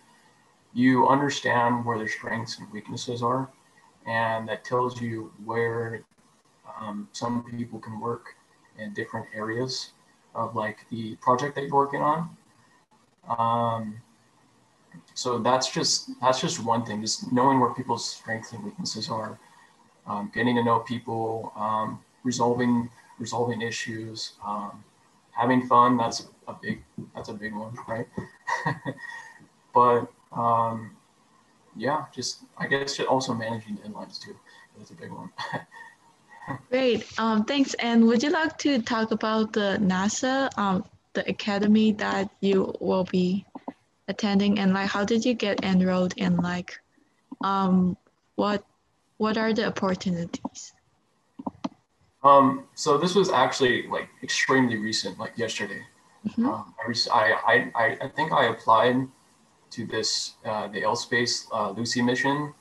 you 0.73 1.07
understand 1.07 1.83
where 1.85 1.97
their 1.97 2.07
strengths 2.07 2.59
and 2.59 2.71
weaknesses 2.71 3.23
are 3.23 3.49
and 4.09 4.47
that 4.49 4.63
tells 4.63 5.01
you 5.01 5.31
where 5.45 6.01
um, 6.79 7.07
some 7.11 7.43
people 7.43 7.79
can 7.79 7.99
work 7.99 8.35
in 8.79 8.93
different 8.93 9.27
areas 9.33 9.91
of 10.35 10.55
like 10.55 10.85
the 10.89 11.15
project 11.17 11.55
that 11.55 11.63
you're 11.65 11.73
working 11.75 12.01
on. 12.01 12.29
Um, 13.27 14.01
so 15.13 15.37
that's 15.39 15.71
just 15.71 16.11
that's 16.21 16.41
just 16.41 16.63
one 16.63 16.85
thing, 16.85 17.01
just 17.01 17.31
knowing 17.31 17.59
where 17.59 17.73
people's 17.73 18.07
strengths 18.07 18.53
and 18.53 18.63
weaknesses 18.63 19.09
are, 19.09 19.37
um, 20.07 20.31
getting 20.33 20.55
to 20.55 20.63
know 20.63 20.79
people, 20.79 21.51
um, 21.55 21.99
resolving 22.23 22.89
resolving 23.19 23.61
issues, 23.61 24.33
um, 24.45 24.83
having 25.31 25.67
fun. 25.67 25.97
That's 25.97 26.27
a 26.47 26.53
big 26.53 26.83
that's 27.15 27.29
a 27.29 27.33
big 27.33 27.53
one, 27.53 27.77
right? 27.87 28.07
but 29.73 30.11
um, 30.31 30.95
yeah, 31.75 32.05
just 32.13 32.43
I 32.57 32.67
guess 32.67 32.99
also 33.01 33.33
managing 33.33 33.77
deadlines 33.77 34.19
too. 34.19 34.35
That's 34.77 34.91
a 34.91 34.95
big 34.95 35.11
one. 35.11 35.29
Great. 36.69 37.05
Um, 37.19 37.45
thanks. 37.45 37.73
And 37.75 38.05
would 38.07 38.23
you 38.23 38.29
like 38.29 38.57
to 38.59 38.81
talk 38.81 39.11
about 39.11 39.53
the 39.53 39.77
NASA, 39.81 40.49
um, 40.57 40.83
the 41.13 41.27
academy 41.29 41.91
that 41.93 42.29
you 42.41 42.73
will 42.79 43.03
be 43.05 43.45
attending, 44.07 44.59
and 44.59 44.73
like 44.73 44.89
how 44.89 45.05
did 45.05 45.25
you 45.25 45.33
get 45.33 45.63
enrolled 45.63 46.13
and 46.17 46.37
like, 46.37 46.79
um, 47.43 47.97
what 48.35 48.63
what 49.17 49.37
are 49.37 49.53
the 49.53 49.67
opportunities? 49.67 50.73
Um, 52.23 52.65
so 52.75 52.97
this 52.97 53.15
was 53.15 53.29
actually 53.29 53.87
like 53.87 54.09
extremely 54.23 54.77
recent, 54.77 55.19
like 55.19 55.37
yesterday. 55.37 55.81
Mm-hmm. 56.27 56.47
Um, 56.47 56.73
I, 57.13 57.71
I, 57.75 57.97
I 58.01 58.07
think 58.09 58.33
I 58.33 58.47
applied 58.47 59.07
to 59.71 59.85
this 59.85 60.33
uh, 60.45 60.67
the 60.67 60.83
L-Space 60.83 61.47
uh, 61.53 61.71
Lucy 61.71 62.01
mission 62.01 62.53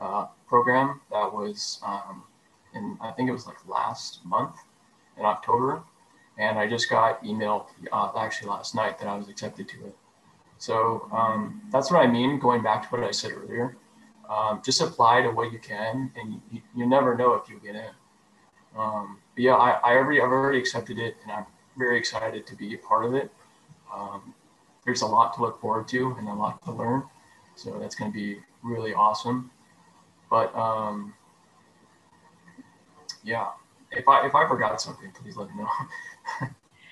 uh, 0.00 0.26
program 0.46 1.00
that 1.10 1.32
was 1.32 1.80
um, 1.84 2.22
in 2.74 2.98
I 3.00 3.10
think 3.12 3.28
it 3.28 3.32
was 3.32 3.46
like 3.46 3.56
last 3.68 4.24
month 4.24 4.56
in 5.18 5.24
October, 5.24 5.82
and 6.38 6.58
I 6.58 6.68
just 6.68 6.88
got 6.88 7.22
emailed 7.24 7.66
uh, 7.92 8.12
actually 8.16 8.48
last 8.48 8.74
night 8.74 8.98
that 8.98 9.08
I 9.08 9.16
was 9.16 9.28
accepted 9.28 9.68
to 9.68 9.86
it. 9.86 9.96
So 10.58 11.08
um, 11.12 11.62
that's 11.72 11.90
what 11.90 12.00
I 12.00 12.06
mean. 12.06 12.38
Going 12.38 12.62
back 12.62 12.82
to 12.82 12.88
what 12.88 13.06
I 13.06 13.10
said 13.12 13.32
earlier, 13.32 13.76
um, 14.28 14.60
just 14.64 14.80
apply 14.80 15.22
to 15.22 15.30
what 15.30 15.52
you 15.52 15.58
can, 15.58 16.12
and 16.16 16.40
you, 16.50 16.60
you 16.76 16.86
never 16.86 17.16
know 17.16 17.34
if 17.34 17.48
you 17.48 17.60
get 17.64 17.74
in. 17.74 17.90
Um, 18.76 19.18
but 19.34 19.42
yeah, 19.42 19.54
I, 19.54 19.70
I 19.82 19.96
already 19.96 20.20
I've 20.20 20.28
already 20.28 20.58
accepted 20.58 20.98
it, 20.98 21.16
and 21.22 21.32
I'm 21.32 21.46
very 21.76 21.98
excited 21.98 22.46
to 22.46 22.56
be 22.56 22.74
a 22.74 22.78
part 22.78 23.04
of 23.04 23.14
it. 23.14 23.30
Um, 23.92 24.34
there's 24.84 25.02
a 25.02 25.06
lot 25.06 25.34
to 25.34 25.42
look 25.42 25.60
forward 25.60 25.88
to 25.88 26.14
and 26.18 26.28
a 26.28 26.34
lot 26.34 26.62
to 26.64 26.72
learn. 26.72 27.02
So 27.56 27.78
that's 27.78 27.94
going 27.94 28.10
to 28.10 28.14
be 28.16 28.38
really 28.62 28.94
awesome. 28.94 29.50
But 30.30 30.54
um, 30.54 31.14
yeah, 33.22 33.48
if 33.92 34.08
I 34.08 34.26
if 34.26 34.34
I 34.34 34.46
forgot 34.48 34.80
something, 34.80 35.10
please 35.12 35.36
let 35.36 35.48
me 35.54 35.62
know. 35.62 35.68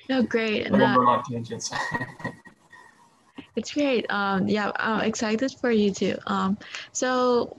no, 0.08 0.22
great. 0.22 0.70
On 0.72 1.22
tangents. 1.24 1.72
it's 3.56 3.72
great. 3.72 4.06
Um, 4.10 4.48
yeah, 4.48 4.72
I'm 4.76 5.04
excited 5.04 5.54
for 5.60 5.70
you 5.70 5.90
too. 5.92 6.16
Um, 6.26 6.58
so 6.92 7.56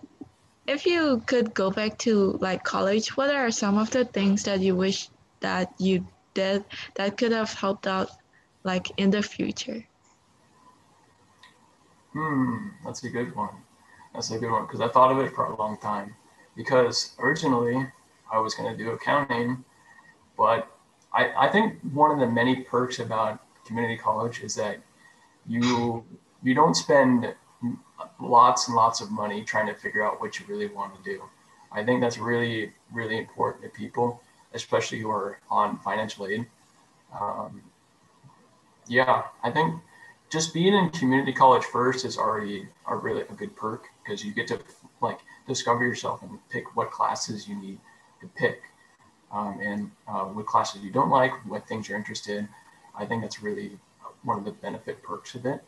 if 0.68 0.86
you 0.86 1.24
could 1.26 1.54
go 1.54 1.72
back 1.72 1.98
to 2.00 2.38
like 2.42 2.64
college, 2.64 3.18
what 3.18 3.30
are 3.30 3.52
some 3.52 3.78
of 3.78 3.90
the 3.92 4.06
things 4.06 4.44
that 4.44 4.60
you 4.60 4.76
wish 4.76 5.10
that 5.40 5.74
you 5.80 6.06
did 6.34 6.64
that 6.96 7.18
could 7.18 7.32
have 7.32 7.52
helped 7.54 7.88
out 7.88 8.10
like 8.64 8.92
in 8.98 9.10
the 9.10 9.22
future? 9.22 9.84
Hmm, 12.14 12.70
that's 12.86 13.04
a 13.04 13.10
good 13.10 13.36
one. 13.36 13.56
That's 14.14 14.32
a 14.32 14.40
good 14.40 14.52
one 14.52 14.66
because 14.66 14.82
I 14.82 14.88
thought 14.88 15.12
of 15.12 15.20
it 15.20 15.34
for 15.34 15.46
a 15.46 15.56
long 15.56 15.78
time. 15.78 16.16
Because 16.56 17.16
originally 17.20 17.88
I 18.32 18.40
was 18.40 18.54
going 18.56 18.72
to 18.72 18.78
do 18.78 18.92
accounting, 18.92 19.64
but 20.38 20.72
I, 21.14 21.32
I 21.38 21.50
think 21.50 21.80
one 21.94 22.12
of 22.12 22.20
the 22.20 22.28
many 22.28 22.58
perks 22.58 23.00
about 23.00 23.40
community 23.66 23.98
college 23.98 24.42
is 24.42 24.56
that 24.56 24.80
you 25.48 26.06
you 26.42 26.54
don't 26.54 26.76
spend 26.76 27.34
lots 28.22 28.68
and 28.68 28.76
lots 28.76 29.02
of 29.02 29.12
money 29.12 29.44
trying 29.44 29.68
to 29.68 29.74
figure 29.74 30.04
out 30.06 30.22
what 30.22 30.40
you 30.40 30.46
really 30.48 30.68
want 30.68 30.96
to 30.96 31.04
do. 31.04 31.22
I 31.72 31.84
think 31.84 32.02
that's 32.02 32.18
really 32.18 32.72
really 32.92 33.18
important 33.18 33.64
to 33.64 33.70
people, 33.70 34.22
especially 34.54 35.00
who 35.00 35.10
are 35.10 35.40
on 35.50 35.80
financial 35.80 36.28
aid. 36.28 36.46
Um, 37.20 37.62
yeah, 38.88 39.24
I 39.44 39.52
think 39.52 39.76
just 40.30 40.54
being 40.54 40.74
in 40.74 40.90
community 40.90 41.34
college 41.34 41.64
first 41.64 42.06
is 42.06 42.18
already 42.18 42.68
a 42.88 42.96
really 42.96 43.22
a 43.22 43.34
good 43.34 43.56
perk 43.56 43.88
because 44.04 44.24
you 44.24 44.34
get 44.34 44.48
to 44.48 44.60
like 45.02 45.20
discover 45.48 45.84
yourself 45.84 46.22
and 46.22 46.38
pick 46.50 46.76
what 46.76 46.92
classes 46.92 47.48
you 47.48 47.56
need 47.56 47.80
to 48.22 48.28
pick. 48.28 48.62
um, 49.32 49.60
and 49.62 49.92
uh, 50.08 50.26
what 50.26 50.46
classes 50.46 50.82
you 50.84 50.92
don't 50.92 51.10
like, 51.10 51.32
what 51.46 51.68
things 51.68 51.88
you're 51.90 51.98
interested 51.98 52.38
in. 52.38 52.50
I 52.98 53.06
think 53.06 53.22
that's 53.22 53.42
really 53.44 53.80
one 54.24 54.38
of 54.40 54.46
the 54.46 54.52
benefit 54.52 55.02
perks 55.04 55.36
of 55.36 55.46
it. 55.46 55.64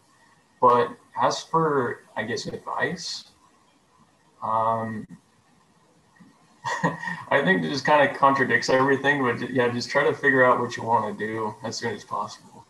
But 0.62 0.89
as 1.22 1.41
for, 1.43 2.01
I 2.15 2.24
guess, 2.24 2.48
advice, 2.48 3.25
um, 4.43 5.08
I 7.29 7.41
think 7.43 7.63
it 7.63 7.70
just 7.70 7.86
kind 7.86 8.10
of 8.10 8.15
contradicts 8.17 8.70
everything, 8.70 9.22
but 9.24 9.50
yeah, 9.51 9.70
just 9.70 9.89
try 9.89 10.03
to 10.03 10.13
figure 10.13 10.43
out 10.46 10.60
what 10.60 10.77
you 10.77 10.84
want 10.84 11.17
to 11.17 11.25
do 11.27 11.55
as 11.63 11.77
soon 11.77 11.93
as 11.96 12.03
possible. 12.03 12.65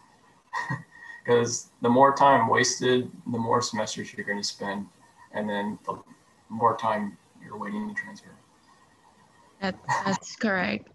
Because 1.26 1.70
the 1.82 1.90
more 1.90 2.16
time 2.16 2.50
wasted, 2.50 3.12
the 3.32 3.38
more 3.38 3.62
semesters 3.62 4.14
you're 4.14 4.26
going 4.26 4.40
to 4.42 4.48
spend, 4.48 4.88
and 5.34 5.48
then 5.50 5.78
the 5.86 6.02
more 6.50 6.76
time 6.78 7.18
you're 7.44 7.58
waiting 7.58 7.88
to 7.88 7.94
transfer. 7.96 8.41
That, 9.62 9.76
that's 10.06 10.36
correct. 10.36 10.90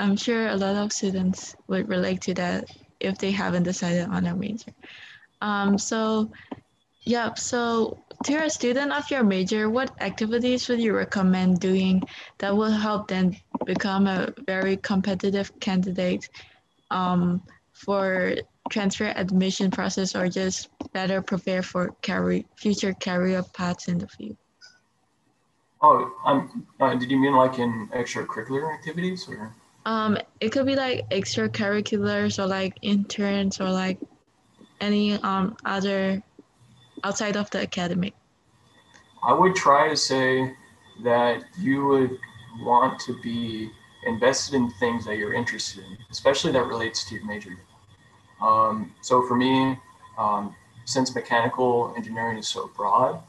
I'm 0.00 0.16
sure 0.16 0.48
a 0.48 0.56
lot 0.56 0.74
of 0.74 0.92
students 0.92 1.54
would 1.68 1.88
relate 1.88 2.20
to 2.22 2.34
that 2.34 2.64
if 2.98 3.16
they 3.18 3.30
haven't 3.30 3.62
decided 3.62 4.08
on 4.08 4.26
a 4.26 4.34
major. 4.34 4.72
Um, 5.40 5.78
so, 5.78 6.32
yeah, 7.02 7.34
so 7.34 8.02
to 8.24 8.34
a 8.44 8.50
student 8.50 8.92
of 8.92 9.08
your 9.08 9.22
major, 9.22 9.70
what 9.70 9.94
activities 10.02 10.68
would 10.68 10.80
you 10.80 10.96
recommend 10.96 11.60
doing 11.60 12.02
that 12.38 12.56
will 12.56 12.72
help 12.72 13.06
them 13.06 13.36
become 13.64 14.08
a 14.08 14.34
very 14.46 14.76
competitive 14.76 15.52
candidate 15.60 16.28
um, 16.90 17.40
for 17.72 18.34
transfer 18.68 19.12
admission 19.14 19.70
process 19.70 20.16
or 20.16 20.28
just 20.28 20.70
better 20.92 21.22
prepare 21.22 21.62
for 21.62 21.94
career, 22.02 22.42
future 22.56 22.92
career 22.94 23.44
paths 23.54 23.86
in 23.86 23.98
the 23.98 24.08
field? 24.08 24.36
Oh, 25.80 26.12
um, 26.24 26.66
uh, 26.80 26.94
did 26.94 27.10
you 27.10 27.18
mean 27.18 27.34
like 27.34 27.58
in 27.58 27.88
extracurricular 27.92 28.74
activities 28.74 29.28
or? 29.28 29.52
Um, 29.86 30.18
it 30.40 30.50
could 30.50 30.66
be 30.66 30.74
like 30.74 31.08
extracurriculars 31.10 32.38
or 32.38 32.46
like 32.46 32.76
interns 32.82 33.60
or 33.60 33.70
like 33.70 33.98
any 34.80 35.14
um 35.22 35.56
other 35.64 36.22
outside 37.04 37.36
of 37.36 37.50
the 37.50 37.60
academic. 37.62 38.14
I 39.22 39.32
would 39.32 39.54
try 39.54 39.88
to 39.88 39.96
say 39.96 40.54
that 41.02 41.44
you 41.58 41.86
would 41.86 42.18
want 42.60 43.00
to 43.00 43.20
be 43.22 43.70
invested 44.04 44.54
in 44.54 44.70
things 44.80 45.04
that 45.06 45.16
you're 45.16 45.34
interested 45.34 45.84
in, 45.84 45.98
especially 46.10 46.52
that 46.52 46.66
relates 46.66 47.08
to 47.08 47.14
your 47.14 47.24
major. 47.24 47.56
Um, 48.40 48.94
so 49.00 49.22
for 49.26 49.36
me, 49.36 49.76
um, 50.16 50.54
since 50.84 51.14
mechanical 51.14 51.92
engineering 51.96 52.38
is 52.38 52.48
so 52.48 52.70
broad, 52.76 53.20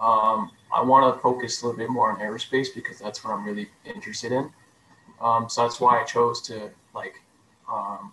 um, 0.00 0.50
I 0.74 0.82
want 0.82 1.14
to 1.14 1.20
focus 1.20 1.62
a 1.62 1.66
little 1.66 1.78
bit 1.78 1.88
more 1.88 2.10
on 2.10 2.18
aerospace 2.18 2.74
because 2.74 2.98
that's 2.98 3.22
what 3.24 3.32
I'm 3.32 3.44
really 3.44 3.68
interested 3.84 4.32
in. 4.32 4.50
Um, 5.20 5.48
so 5.48 5.62
that's 5.62 5.80
why 5.80 6.00
I 6.00 6.04
chose 6.04 6.42
to 6.42 6.70
like. 6.94 7.20
Um, 7.70 8.12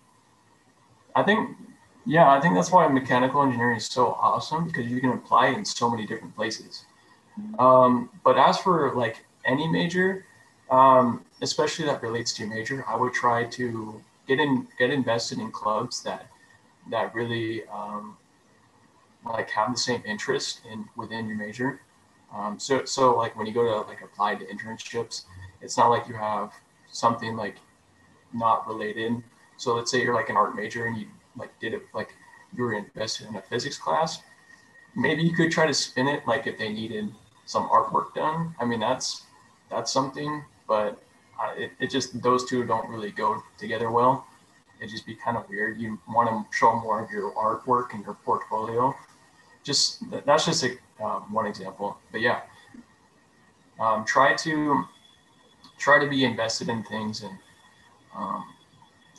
I 1.16 1.24
think, 1.24 1.58
yeah, 2.06 2.32
I 2.32 2.40
think 2.40 2.56
that's 2.56 2.72
why 2.72 2.88
mechanical 2.88 3.42
engineering 3.42 3.78
is 3.78 3.86
so 3.88 4.18
awesome 4.22 4.66
because 4.68 4.86
you 4.86 5.02
can 5.02 5.10
apply 5.12 5.48
it 5.48 5.58
in 5.58 5.66
so 5.66 5.90
many 5.90 6.06
different 6.06 6.36
places. 6.36 6.86
Um, 7.60 8.10
but 8.24 8.38
as 8.38 8.58
for 8.58 8.94
like 8.96 9.26
any 9.46 9.68
major, 9.68 10.26
um, 10.70 11.26
especially 11.42 11.86
that 11.86 12.02
relates 12.02 12.34
to 12.34 12.44
your 12.44 12.54
major, 12.54 12.86
I 12.88 12.96
would 12.96 13.14
try 13.14 13.44
to 13.46 14.02
get 14.28 14.40
in 14.40 14.68
get 14.78 14.92
invested 14.92 15.40
in 15.40 15.52
clubs 15.52 16.04
that 16.04 16.28
that 16.90 17.14
really 17.14 17.64
um, 17.68 18.18
like 19.26 19.50
have 19.50 19.72
the 19.74 19.80
same 19.80 20.02
interest 20.06 20.62
in 20.72 20.86
within 20.96 21.28
your 21.28 21.38
major. 21.38 21.82
Um, 22.34 22.60
so, 22.60 22.86
so 22.86 23.16
like 23.16 23.36
when 23.38 23.46
you 23.46 23.54
go 23.54 23.64
to 23.64 23.88
like 23.88 24.02
apply 24.02 24.36
to 24.36 24.46
internships, 24.46 25.26
it's 25.62 25.78
not 25.78 25.90
like 25.90 26.08
you 26.08 26.16
have 26.16 26.54
something 26.92 27.36
like 27.36 27.56
not 28.34 28.68
related. 28.68 29.22
So 29.58 29.76
let's 29.76 29.92
say 29.92 30.02
you're 30.02 30.16
like 30.16 30.30
an 30.30 30.38
art 30.38 30.56
major 30.56 30.86
and 30.86 30.98
you 30.98 31.08
like 31.38 31.58
did 31.60 31.74
it 31.74 31.84
like 31.94 32.14
you 32.56 32.64
were 32.64 32.74
invested 32.74 33.28
in 33.28 33.36
a 33.36 33.42
physics 33.42 33.78
class. 33.78 34.22
Maybe 34.96 35.24
you 35.24 35.34
could 35.34 35.52
try 35.52 35.66
to 35.68 35.74
spin 35.74 36.08
it 36.08 36.28
like 36.28 36.48
if 36.48 36.58
they 36.58 36.70
needed 36.70 37.12
some 37.46 37.68
artwork 37.70 38.14
done. 38.14 38.56
I 38.60 38.66
mean, 38.66 38.80
that's 38.80 39.24
that's 39.70 39.92
something, 39.92 40.44
but 40.68 41.02
it, 41.58 41.72
it 41.80 41.90
just 41.90 42.22
those 42.22 42.46
two 42.46 42.66
don't 42.66 42.90
really 42.90 43.12
go 43.12 43.42
together 43.58 43.92
well. 43.92 44.26
It'd 44.80 44.90
just 44.90 45.06
be 45.06 45.16
kind 45.16 45.38
of 45.38 45.48
weird. 45.50 45.80
You 45.80 46.00
want 46.10 46.30
to 46.30 46.58
show 46.58 46.76
more 46.80 47.04
of 47.04 47.12
your 47.12 47.32
artwork 47.34 47.94
and 47.94 48.04
your 48.04 48.16
portfolio. 48.26 48.96
Just 49.64 50.04
that's 50.26 50.46
just 50.46 50.64
a 50.64 50.78
um, 51.04 51.32
one 51.32 51.46
example. 51.46 51.98
But 52.12 52.22
yeah, 52.22 52.42
um, 53.80 54.06
try 54.06 54.36
to 54.36 54.84
try 55.78 56.00
to 56.00 56.10
be 56.10 56.24
invested 56.24 56.70
in 56.70 56.84
things 56.84 57.24
and 57.24 57.38
um, 58.16 58.44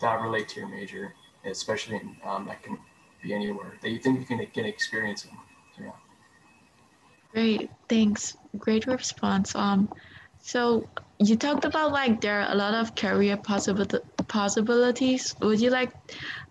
that 0.00 0.20
relate 0.20 0.48
to 0.48 0.60
your 0.60 0.68
major, 0.68 1.14
especially 1.44 1.96
in, 1.96 2.16
um, 2.24 2.46
that 2.46 2.62
can 2.62 2.78
be 3.22 3.34
anywhere 3.34 3.78
that 3.82 3.90
you 3.90 3.98
think 3.98 4.20
you 4.20 4.26
can 4.26 4.46
get 4.52 4.66
experience 4.66 5.24
in. 5.24 5.30
So, 5.76 5.84
yeah. 5.84 5.90
Great, 7.32 7.70
thanks. 7.88 8.36
Great 8.58 8.86
response. 8.86 9.54
Um, 9.56 9.88
so 10.38 10.86
you 11.18 11.36
talked 11.36 11.64
about 11.64 11.92
like 11.92 12.20
there 12.20 12.42
are 12.42 12.52
a 12.52 12.54
lot 12.54 12.74
of 12.74 12.94
career 12.94 13.36
possible 13.36 13.86
possibilities. 14.28 15.34
Would 15.40 15.60
you 15.60 15.70
like, 15.70 15.92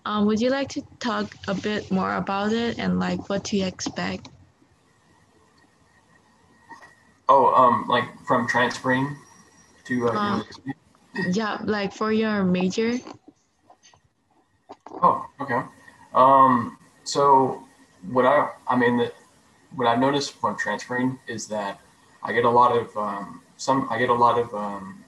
um, 0.05 0.25
would 0.25 0.39
you 0.39 0.49
like 0.49 0.69
to 0.69 0.81
talk 0.99 1.35
a 1.47 1.53
bit 1.53 1.91
more 1.91 2.15
about 2.15 2.51
it 2.51 2.79
and 2.79 2.99
like 2.99 3.29
what 3.29 3.43
to 3.45 3.59
expect? 3.59 4.29
Oh, 7.33 7.53
um, 7.55 7.87
like 7.87 8.03
from 8.27 8.45
transferring 8.45 9.15
to 9.85 10.09
uh, 10.09 10.11
um, 10.11 10.43
Yeah, 11.31 11.59
like 11.63 11.93
for 11.93 12.11
your 12.11 12.43
major. 12.43 12.99
Oh, 15.01 15.25
okay. 15.39 15.61
Um, 16.13 16.77
so 17.05 17.63
what 18.11 18.25
I, 18.25 18.49
I 18.67 18.75
mean, 18.75 18.97
the, 18.97 19.13
what 19.77 19.87
I've 19.87 19.99
noticed 19.99 20.43
when 20.43 20.57
transferring 20.57 21.19
is 21.25 21.47
that 21.47 21.79
I 22.21 22.33
get 22.33 22.43
a 22.43 22.49
lot 22.49 22.75
of 22.75 22.97
um, 22.97 23.41
some, 23.55 23.87
I 23.89 23.97
get 23.97 24.09
a 24.09 24.19
lot 24.25 24.37
of 24.37 24.53
um, 24.53 25.01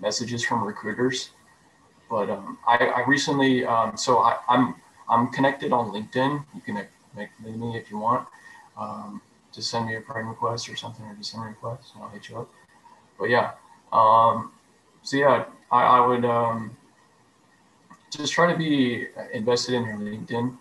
messages 0.00 0.44
from 0.44 0.62
recruiters, 0.62 1.30
but 2.08 2.30
um, 2.30 2.58
I, 2.68 2.76
I 2.98 3.04
recently, 3.08 3.64
um, 3.64 3.96
so 3.96 4.18
I, 4.18 4.36
I'm 4.48 4.76
I'm 5.08 5.26
connected 5.32 5.72
on 5.72 5.90
LinkedIn. 5.90 6.44
You 6.54 6.60
can 6.60 6.86
connect 7.10 7.40
me 7.40 7.76
if 7.76 7.90
you 7.90 7.98
want. 7.98 8.28
Um, 8.78 9.22
just 9.52 9.70
send 9.70 9.86
me 9.86 9.96
a 9.96 10.00
friend 10.00 10.28
request 10.28 10.68
or 10.68 10.76
something 10.76 11.04
or 11.04 11.14
just 11.14 11.32
send 11.32 11.42
me 11.42 11.48
a 11.48 11.50
request 11.50 11.94
and 11.94 12.02
I'll 12.02 12.10
hit 12.10 12.28
you 12.28 12.38
up. 12.38 12.48
But 13.18 13.30
yeah, 13.30 13.52
um, 13.92 14.52
so 15.02 15.16
yeah, 15.16 15.46
I, 15.70 15.82
I 15.82 16.06
would 16.06 16.24
um, 16.24 16.76
just 18.16 18.32
try 18.32 18.50
to 18.50 18.58
be 18.58 19.06
invested 19.32 19.74
in 19.74 19.84
your 19.84 19.96
LinkedIn. 19.96 20.56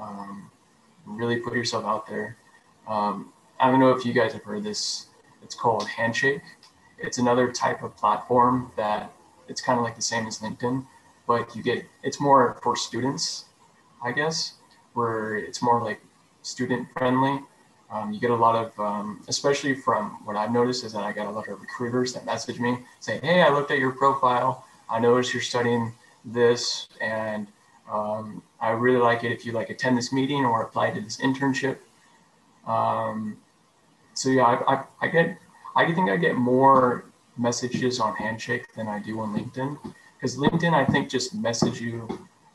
Um, 0.00 0.50
really 1.06 1.36
put 1.36 1.54
yourself 1.54 1.84
out 1.84 2.06
there. 2.06 2.36
Um, 2.88 3.32
I 3.58 3.70
don't 3.70 3.80
know 3.80 3.90
if 3.90 4.04
you 4.04 4.12
guys 4.12 4.32
have 4.32 4.42
heard 4.42 4.64
this. 4.64 5.06
It's 5.42 5.54
called 5.54 5.86
Handshake. 5.86 6.42
It's 6.98 7.18
another 7.18 7.50
type 7.50 7.82
of 7.82 7.96
platform 7.96 8.72
that 8.76 9.12
it's 9.48 9.60
kind 9.60 9.78
of 9.78 9.84
like 9.84 9.96
the 9.96 10.02
same 10.02 10.26
as 10.26 10.38
LinkedIn, 10.38 10.86
but 11.26 11.54
you 11.56 11.62
get 11.62 11.84
it's 12.02 12.20
more 12.20 12.58
for 12.62 12.76
students, 12.76 13.46
I 14.02 14.12
guess, 14.12 14.54
where 14.94 15.36
it's 15.36 15.62
more 15.62 15.82
like 15.82 16.00
student 16.42 16.88
friendly 16.96 17.42
um, 17.90 18.12
you 18.12 18.20
get 18.20 18.30
a 18.30 18.36
lot 18.36 18.54
of, 18.54 18.78
um, 18.78 19.22
especially 19.28 19.74
from 19.74 20.24
what 20.24 20.36
I've 20.36 20.52
noticed 20.52 20.84
is 20.84 20.92
that 20.92 21.02
I 21.02 21.12
got 21.12 21.26
a 21.26 21.30
lot 21.30 21.48
of 21.48 21.60
recruiters 21.60 22.12
that 22.14 22.24
message 22.24 22.60
me 22.60 22.78
saying, 23.00 23.20
Hey, 23.22 23.42
I 23.42 23.50
looked 23.50 23.70
at 23.70 23.78
your 23.78 23.92
profile. 23.92 24.64
I 24.88 25.00
noticed 25.00 25.34
you're 25.34 25.42
studying 25.42 25.92
this 26.24 26.88
and 27.00 27.48
um, 27.90 28.42
I 28.60 28.70
really 28.70 29.00
like 29.00 29.24
it 29.24 29.32
if 29.32 29.44
you 29.44 29.52
like 29.52 29.70
attend 29.70 29.98
this 29.98 30.12
meeting 30.12 30.44
or 30.44 30.62
apply 30.62 30.90
to 30.90 31.00
this 31.00 31.20
internship. 31.20 31.78
Um, 32.66 33.36
so 34.14 34.28
yeah, 34.28 34.44
I, 34.44 34.74
I, 34.74 34.84
I, 35.02 35.08
get, 35.08 35.38
I 35.74 35.92
think 35.92 36.10
I 36.10 36.16
get 36.16 36.36
more 36.36 37.04
messages 37.36 37.98
on 37.98 38.14
Handshake 38.16 38.72
than 38.74 38.86
I 38.86 39.00
do 39.00 39.18
on 39.20 39.34
LinkedIn 39.36 39.94
because 40.16 40.36
LinkedIn, 40.36 40.74
I 40.74 40.84
think 40.84 41.08
just 41.08 41.34
message 41.34 41.80
you 41.80 42.06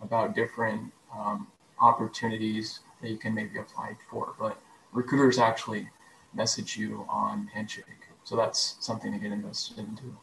about 0.01 0.35
different 0.35 0.93
um, 1.13 1.47
opportunities 1.81 2.79
that 3.01 3.09
you 3.09 3.17
can 3.17 3.33
maybe 3.33 3.57
apply 3.57 3.97
for. 4.09 4.35
But 4.39 4.61
recruiters 4.95 5.37
actually 5.37 5.89
message 6.33 6.77
you 6.77 7.05
on 7.09 7.47
Handshake. 7.53 7.85
So 8.23 8.35
that's 8.35 8.77
something 8.79 9.11
to 9.13 9.19
get 9.19 9.31
invested 9.31 9.79
into. 9.79 10.17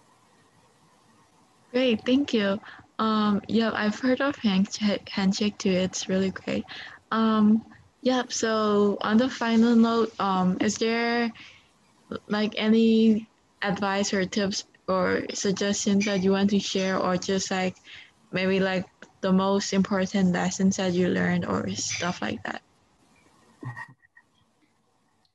Great, 1.70 2.04
thank 2.04 2.34
you. 2.34 2.58
Um, 2.98 3.40
yeah, 3.48 3.70
I've 3.72 3.98
heard 3.98 4.20
of 4.20 4.36
Handshake, 4.36 5.58
too. 5.58 5.70
It's 5.70 6.08
really 6.08 6.30
great. 6.30 6.64
Um, 7.10 7.64
yeah, 8.02 8.24
so 8.28 8.98
on 9.00 9.16
the 9.16 9.28
final 9.28 9.76
note, 9.76 10.12
um, 10.18 10.58
is 10.60 10.76
there 10.76 11.32
like 12.26 12.54
any 12.56 13.28
advice 13.62 14.12
or 14.12 14.24
tips 14.26 14.64
or 14.88 15.22
suggestions 15.32 16.04
that 16.06 16.22
you 16.22 16.32
want 16.32 16.50
to 16.50 16.58
share 16.58 16.98
or 16.98 17.16
just 17.16 17.50
like 17.50 17.76
maybe 18.32 18.60
like 18.60 18.84
the 19.20 19.32
most 19.32 19.72
important 19.72 20.32
lessons 20.32 20.76
that 20.76 20.92
you 20.92 21.08
learned 21.08 21.46
or 21.46 21.68
stuff 21.70 22.20
like 22.20 22.42
that? 22.44 22.60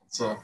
It's 0.07 0.21
a 0.21 0.37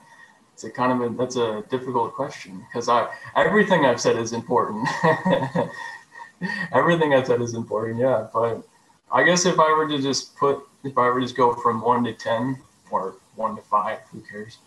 it's 0.54 0.64
a 0.64 0.70
kind 0.70 0.92
of 0.92 1.12
a 1.12 1.16
that's 1.16 1.36
a 1.36 1.64
difficult 1.70 2.14
question 2.14 2.64
because 2.70 2.90
I 2.90 3.08
everything 3.36 3.86
I've 3.86 4.02
said 4.02 4.18
is 4.18 4.34
important. 4.34 4.88
everything 6.72 7.14
I've 7.14 7.28
said 7.28 7.42
is 7.42 7.54
important, 7.54 8.00
yeah. 8.00 8.28
But 8.34 8.64
I 9.12 9.24
guess 9.24 9.46
if 9.46 9.60
I 9.60 9.72
were 9.74 9.88
to 9.88 10.02
just 10.02 10.36
put, 10.36 10.64
if 10.84 10.98
I 10.98 11.08
were 11.10 11.20
to 11.20 11.26
just 11.26 11.38
go 11.38 11.54
from 11.54 11.82
one 11.82 12.04
to 12.04 12.14
10 12.14 12.58
or 12.92 13.16
one 13.36 13.56
to 13.56 13.62
five, 13.62 14.00
who 14.12 14.22
cares? 14.22 14.58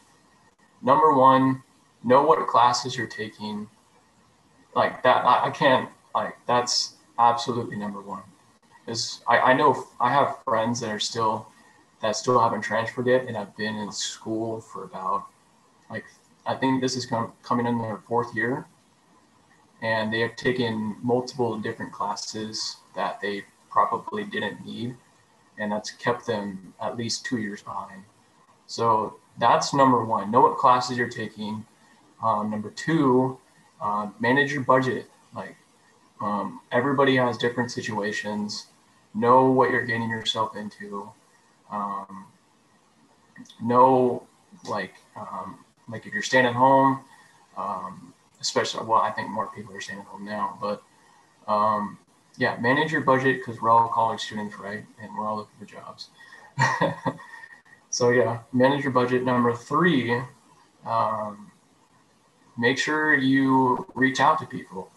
Number 0.82 1.12
one, 1.14 1.62
know 2.04 2.22
what 2.22 2.46
classes 2.46 2.96
you're 2.96 3.06
taking. 3.08 3.68
Like 4.74 5.02
that, 5.02 5.24
I, 5.24 5.46
I 5.46 5.50
can't, 5.50 5.88
like, 6.14 6.36
that's 6.46 6.94
absolutely 7.18 7.76
number 7.76 8.00
one. 8.00 8.22
Is 8.86 9.20
I, 9.26 9.38
I 9.38 9.52
know 9.54 9.84
I 10.00 10.12
have 10.12 10.38
friends 10.44 10.80
that 10.80 10.90
are 10.90 11.00
still, 11.00 11.48
that 12.00 12.16
still 12.16 12.38
haven't 12.38 12.62
transferred 12.62 13.06
yet 13.06 13.26
and 13.26 13.36
I've 13.36 13.56
been 13.56 13.76
in 13.76 13.90
school 13.90 14.60
for 14.60 14.84
about, 14.84 15.26
like, 15.90 16.04
I 16.46 16.54
think 16.54 16.80
this 16.80 16.96
is 16.96 17.06
com- 17.06 17.32
coming 17.42 17.66
in 17.66 17.78
their 17.78 17.98
fourth 18.08 18.34
year. 18.34 18.66
And 19.82 20.12
they 20.12 20.20
have 20.20 20.36
taken 20.36 20.96
multiple 21.02 21.58
different 21.58 21.92
classes 21.92 22.76
that 22.94 23.20
they 23.20 23.44
probably 23.70 24.24
didn't 24.24 24.64
need 24.64 24.96
and 25.58 25.72
that's 25.72 25.90
kept 25.90 26.26
them 26.26 26.74
at 26.80 26.96
least 26.96 27.24
two 27.24 27.38
years 27.38 27.62
behind. 27.62 28.02
So 28.66 29.16
that's 29.38 29.72
number 29.72 30.04
one. 30.04 30.30
Know 30.30 30.40
what 30.40 30.56
classes 30.56 30.98
you're 30.98 31.08
taking. 31.08 31.64
Um, 32.22 32.50
number 32.50 32.70
two 32.70 33.38
uh, 33.80 34.08
manage 34.20 34.52
your 34.52 34.62
budget. 34.62 35.10
Like 35.34 35.56
um, 36.20 36.60
everybody 36.72 37.16
has 37.16 37.36
different 37.36 37.70
situations. 37.70 38.66
Know 39.14 39.50
what 39.50 39.70
you're 39.70 39.84
getting 39.84 40.08
yourself 40.08 40.56
into 40.56 41.10
um, 41.70 42.26
know 43.62 44.26
like 44.68 44.94
um, 45.16 45.58
like 45.88 46.06
if 46.06 46.12
you're 46.12 46.22
staying 46.22 46.46
at 46.46 46.54
home 46.54 47.00
um, 47.56 48.12
especially 48.40 48.84
well 48.86 49.00
i 49.00 49.10
think 49.10 49.28
more 49.28 49.48
people 49.54 49.74
are 49.74 49.80
staying 49.80 50.00
at 50.00 50.06
home 50.06 50.24
now 50.24 50.58
but 50.60 50.82
um, 51.50 51.98
yeah 52.38 52.56
manage 52.60 52.92
your 52.92 53.00
budget 53.00 53.38
because 53.38 53.60
we're 53.60 53.70
all 53.70 53.88
college 53.88 54.20
students 54.20 54.58
right? 54.58 54.84
And 55.00 55.10
we're 55.16 55.26
all 55.26 55.36
looking 55.36 55.58
for 55.58 55.66
jobs. 55.66 56.08
So 57.96 58.10
yeah 58.10 58.40
manage 58.52 58.82
your 58.84 58.92
budget. 58.92 59.24
Number 59.24 59.54
three 59.54 60.20
um, 60.84 61.50
make 62.58 62.76
sure 62.76 63.14
you 63.14 63.86
reach 63.94 64.20
out 64.20 64.38
to 64.40 64.46
people. 64.46 64.90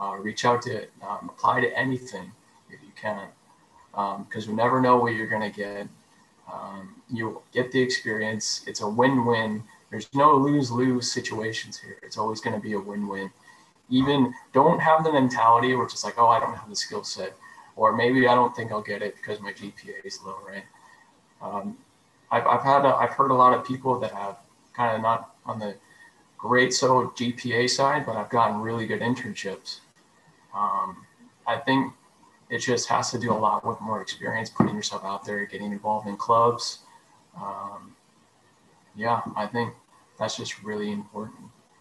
Uh, 0.00 0.16
reach 0.16 0.46
out 0.46 0.62
to 0.62 0.86
um, 1.06 1.30
apply 1.30 1.60
to 1.60 1.78
anything 1.78 2.32
if 2.70 2.80
you 2.82 2.92
can. 2.98 3.28
Because 3.90 4.44
um, 4.44 4.50
you 4.50 4.56
never 4.56 4.80
know 4.80 4.96
what 4.96 5.14
you're 5.14 5.26
going 5.26 5.42
to 5.42 5.54
get 5.54 5.86
um, 6.52 6.94
you 7.10 7.40
get 7.52 7.72
the 7.72 7.80
experience 7.80 8.62
it's 8.66 8.80
a 8.80 8.88
win-win 8.88 9.62
there's 9.90 10.08
no 10.14 10.34
lose 10.34 10.70
lose 10.70 11.10
situations 11.10 11.78
here. 11.78 11.98
It's 12.02 12.18
always 12.18 12.40
going 12.40 12.54
to 12.54 12.60
be 12.60 12.72
a 12.72 12.80
win 12.80 13.06
win. 13.06 13.30
Even 13.88 14.34
don't 14.52 14.80
have 14.80 15.04
the 15.04 15.12
mentality 15.12 15.72
it's 15.72 15.92
just 15.92 16.04
like, 16.04 16.18
oh, 16.18 16.26
I 16.26 16.40
don't 16.40 16.56
have 16.56 16.68
the 16.68 16.76
skill 16.76 17.04
set, 17.04 17.34
or 17.76 17.96
maybe 17.96 18.26
I 18.26 18.34
don't 18.34 18.54
think 18.56 18.72
I'll 18.72 18.82
get 18.82 19.02
it 19.02 19.14
because 19.16 19.40
my 19.40 19.52
GPA 19.52 20.04
is 20.04 20.20
low, 20.24 20.36
right? 20.46 20.64
Um, 21.40 21.78
I've, 22.32 22.46
I've 22.46 22.62
had 22.62 22.84
a, 22.84 22.94
I've 22.96 23.10
heard 23.10 23.30
a 23.30 23.34
lot 23.34 23.56
of 23.56 23.64
people 23.64 24.00
that 24.00 24.10
have 24.10 24.38
kind 24.74 24.96
of 24.96 25.02
not 25.02 25.36
on 25.44 25.60
the 25.60 25.76
great 26.36 26.74
so 26.74 27.12
GPA 27.16 27.70
side, 27.70 28.04
but 28.04 28.16
I've 28.16 28.30
gotten 28.30 28.60
really 28.60 28.86
good 28.86 29.00
internships. 29.00 29.78
Um, 30.52 31.06
I 31.46 31.58
think 31.58 31.92
it 32.48 32.58
just 32.58 32.88
has 32.88 33.10
to 33.10 33.18
do 33.18 33.32
a 33.32 33.34
lot 33.34 33.66
with 33.66 33.80
more 33.80 34.00
experience, 34.00 34.50
putting 34.50 34.74
yourself 34.74 35.04
out 35.04 35.24
there, 35.24 35.44
getting 35.46 35.72
involved 35.72 36.06
in 36.06 36.16
clubs. 36.16 36.80
Um, 37.36 37.96
yeah, 38.94 39.20
I 39.36 39.46
think 39.46 39.74
that's 40.18 40.36
just 40.36 40.62
really 40.62 40.92
important. 40.92 41.50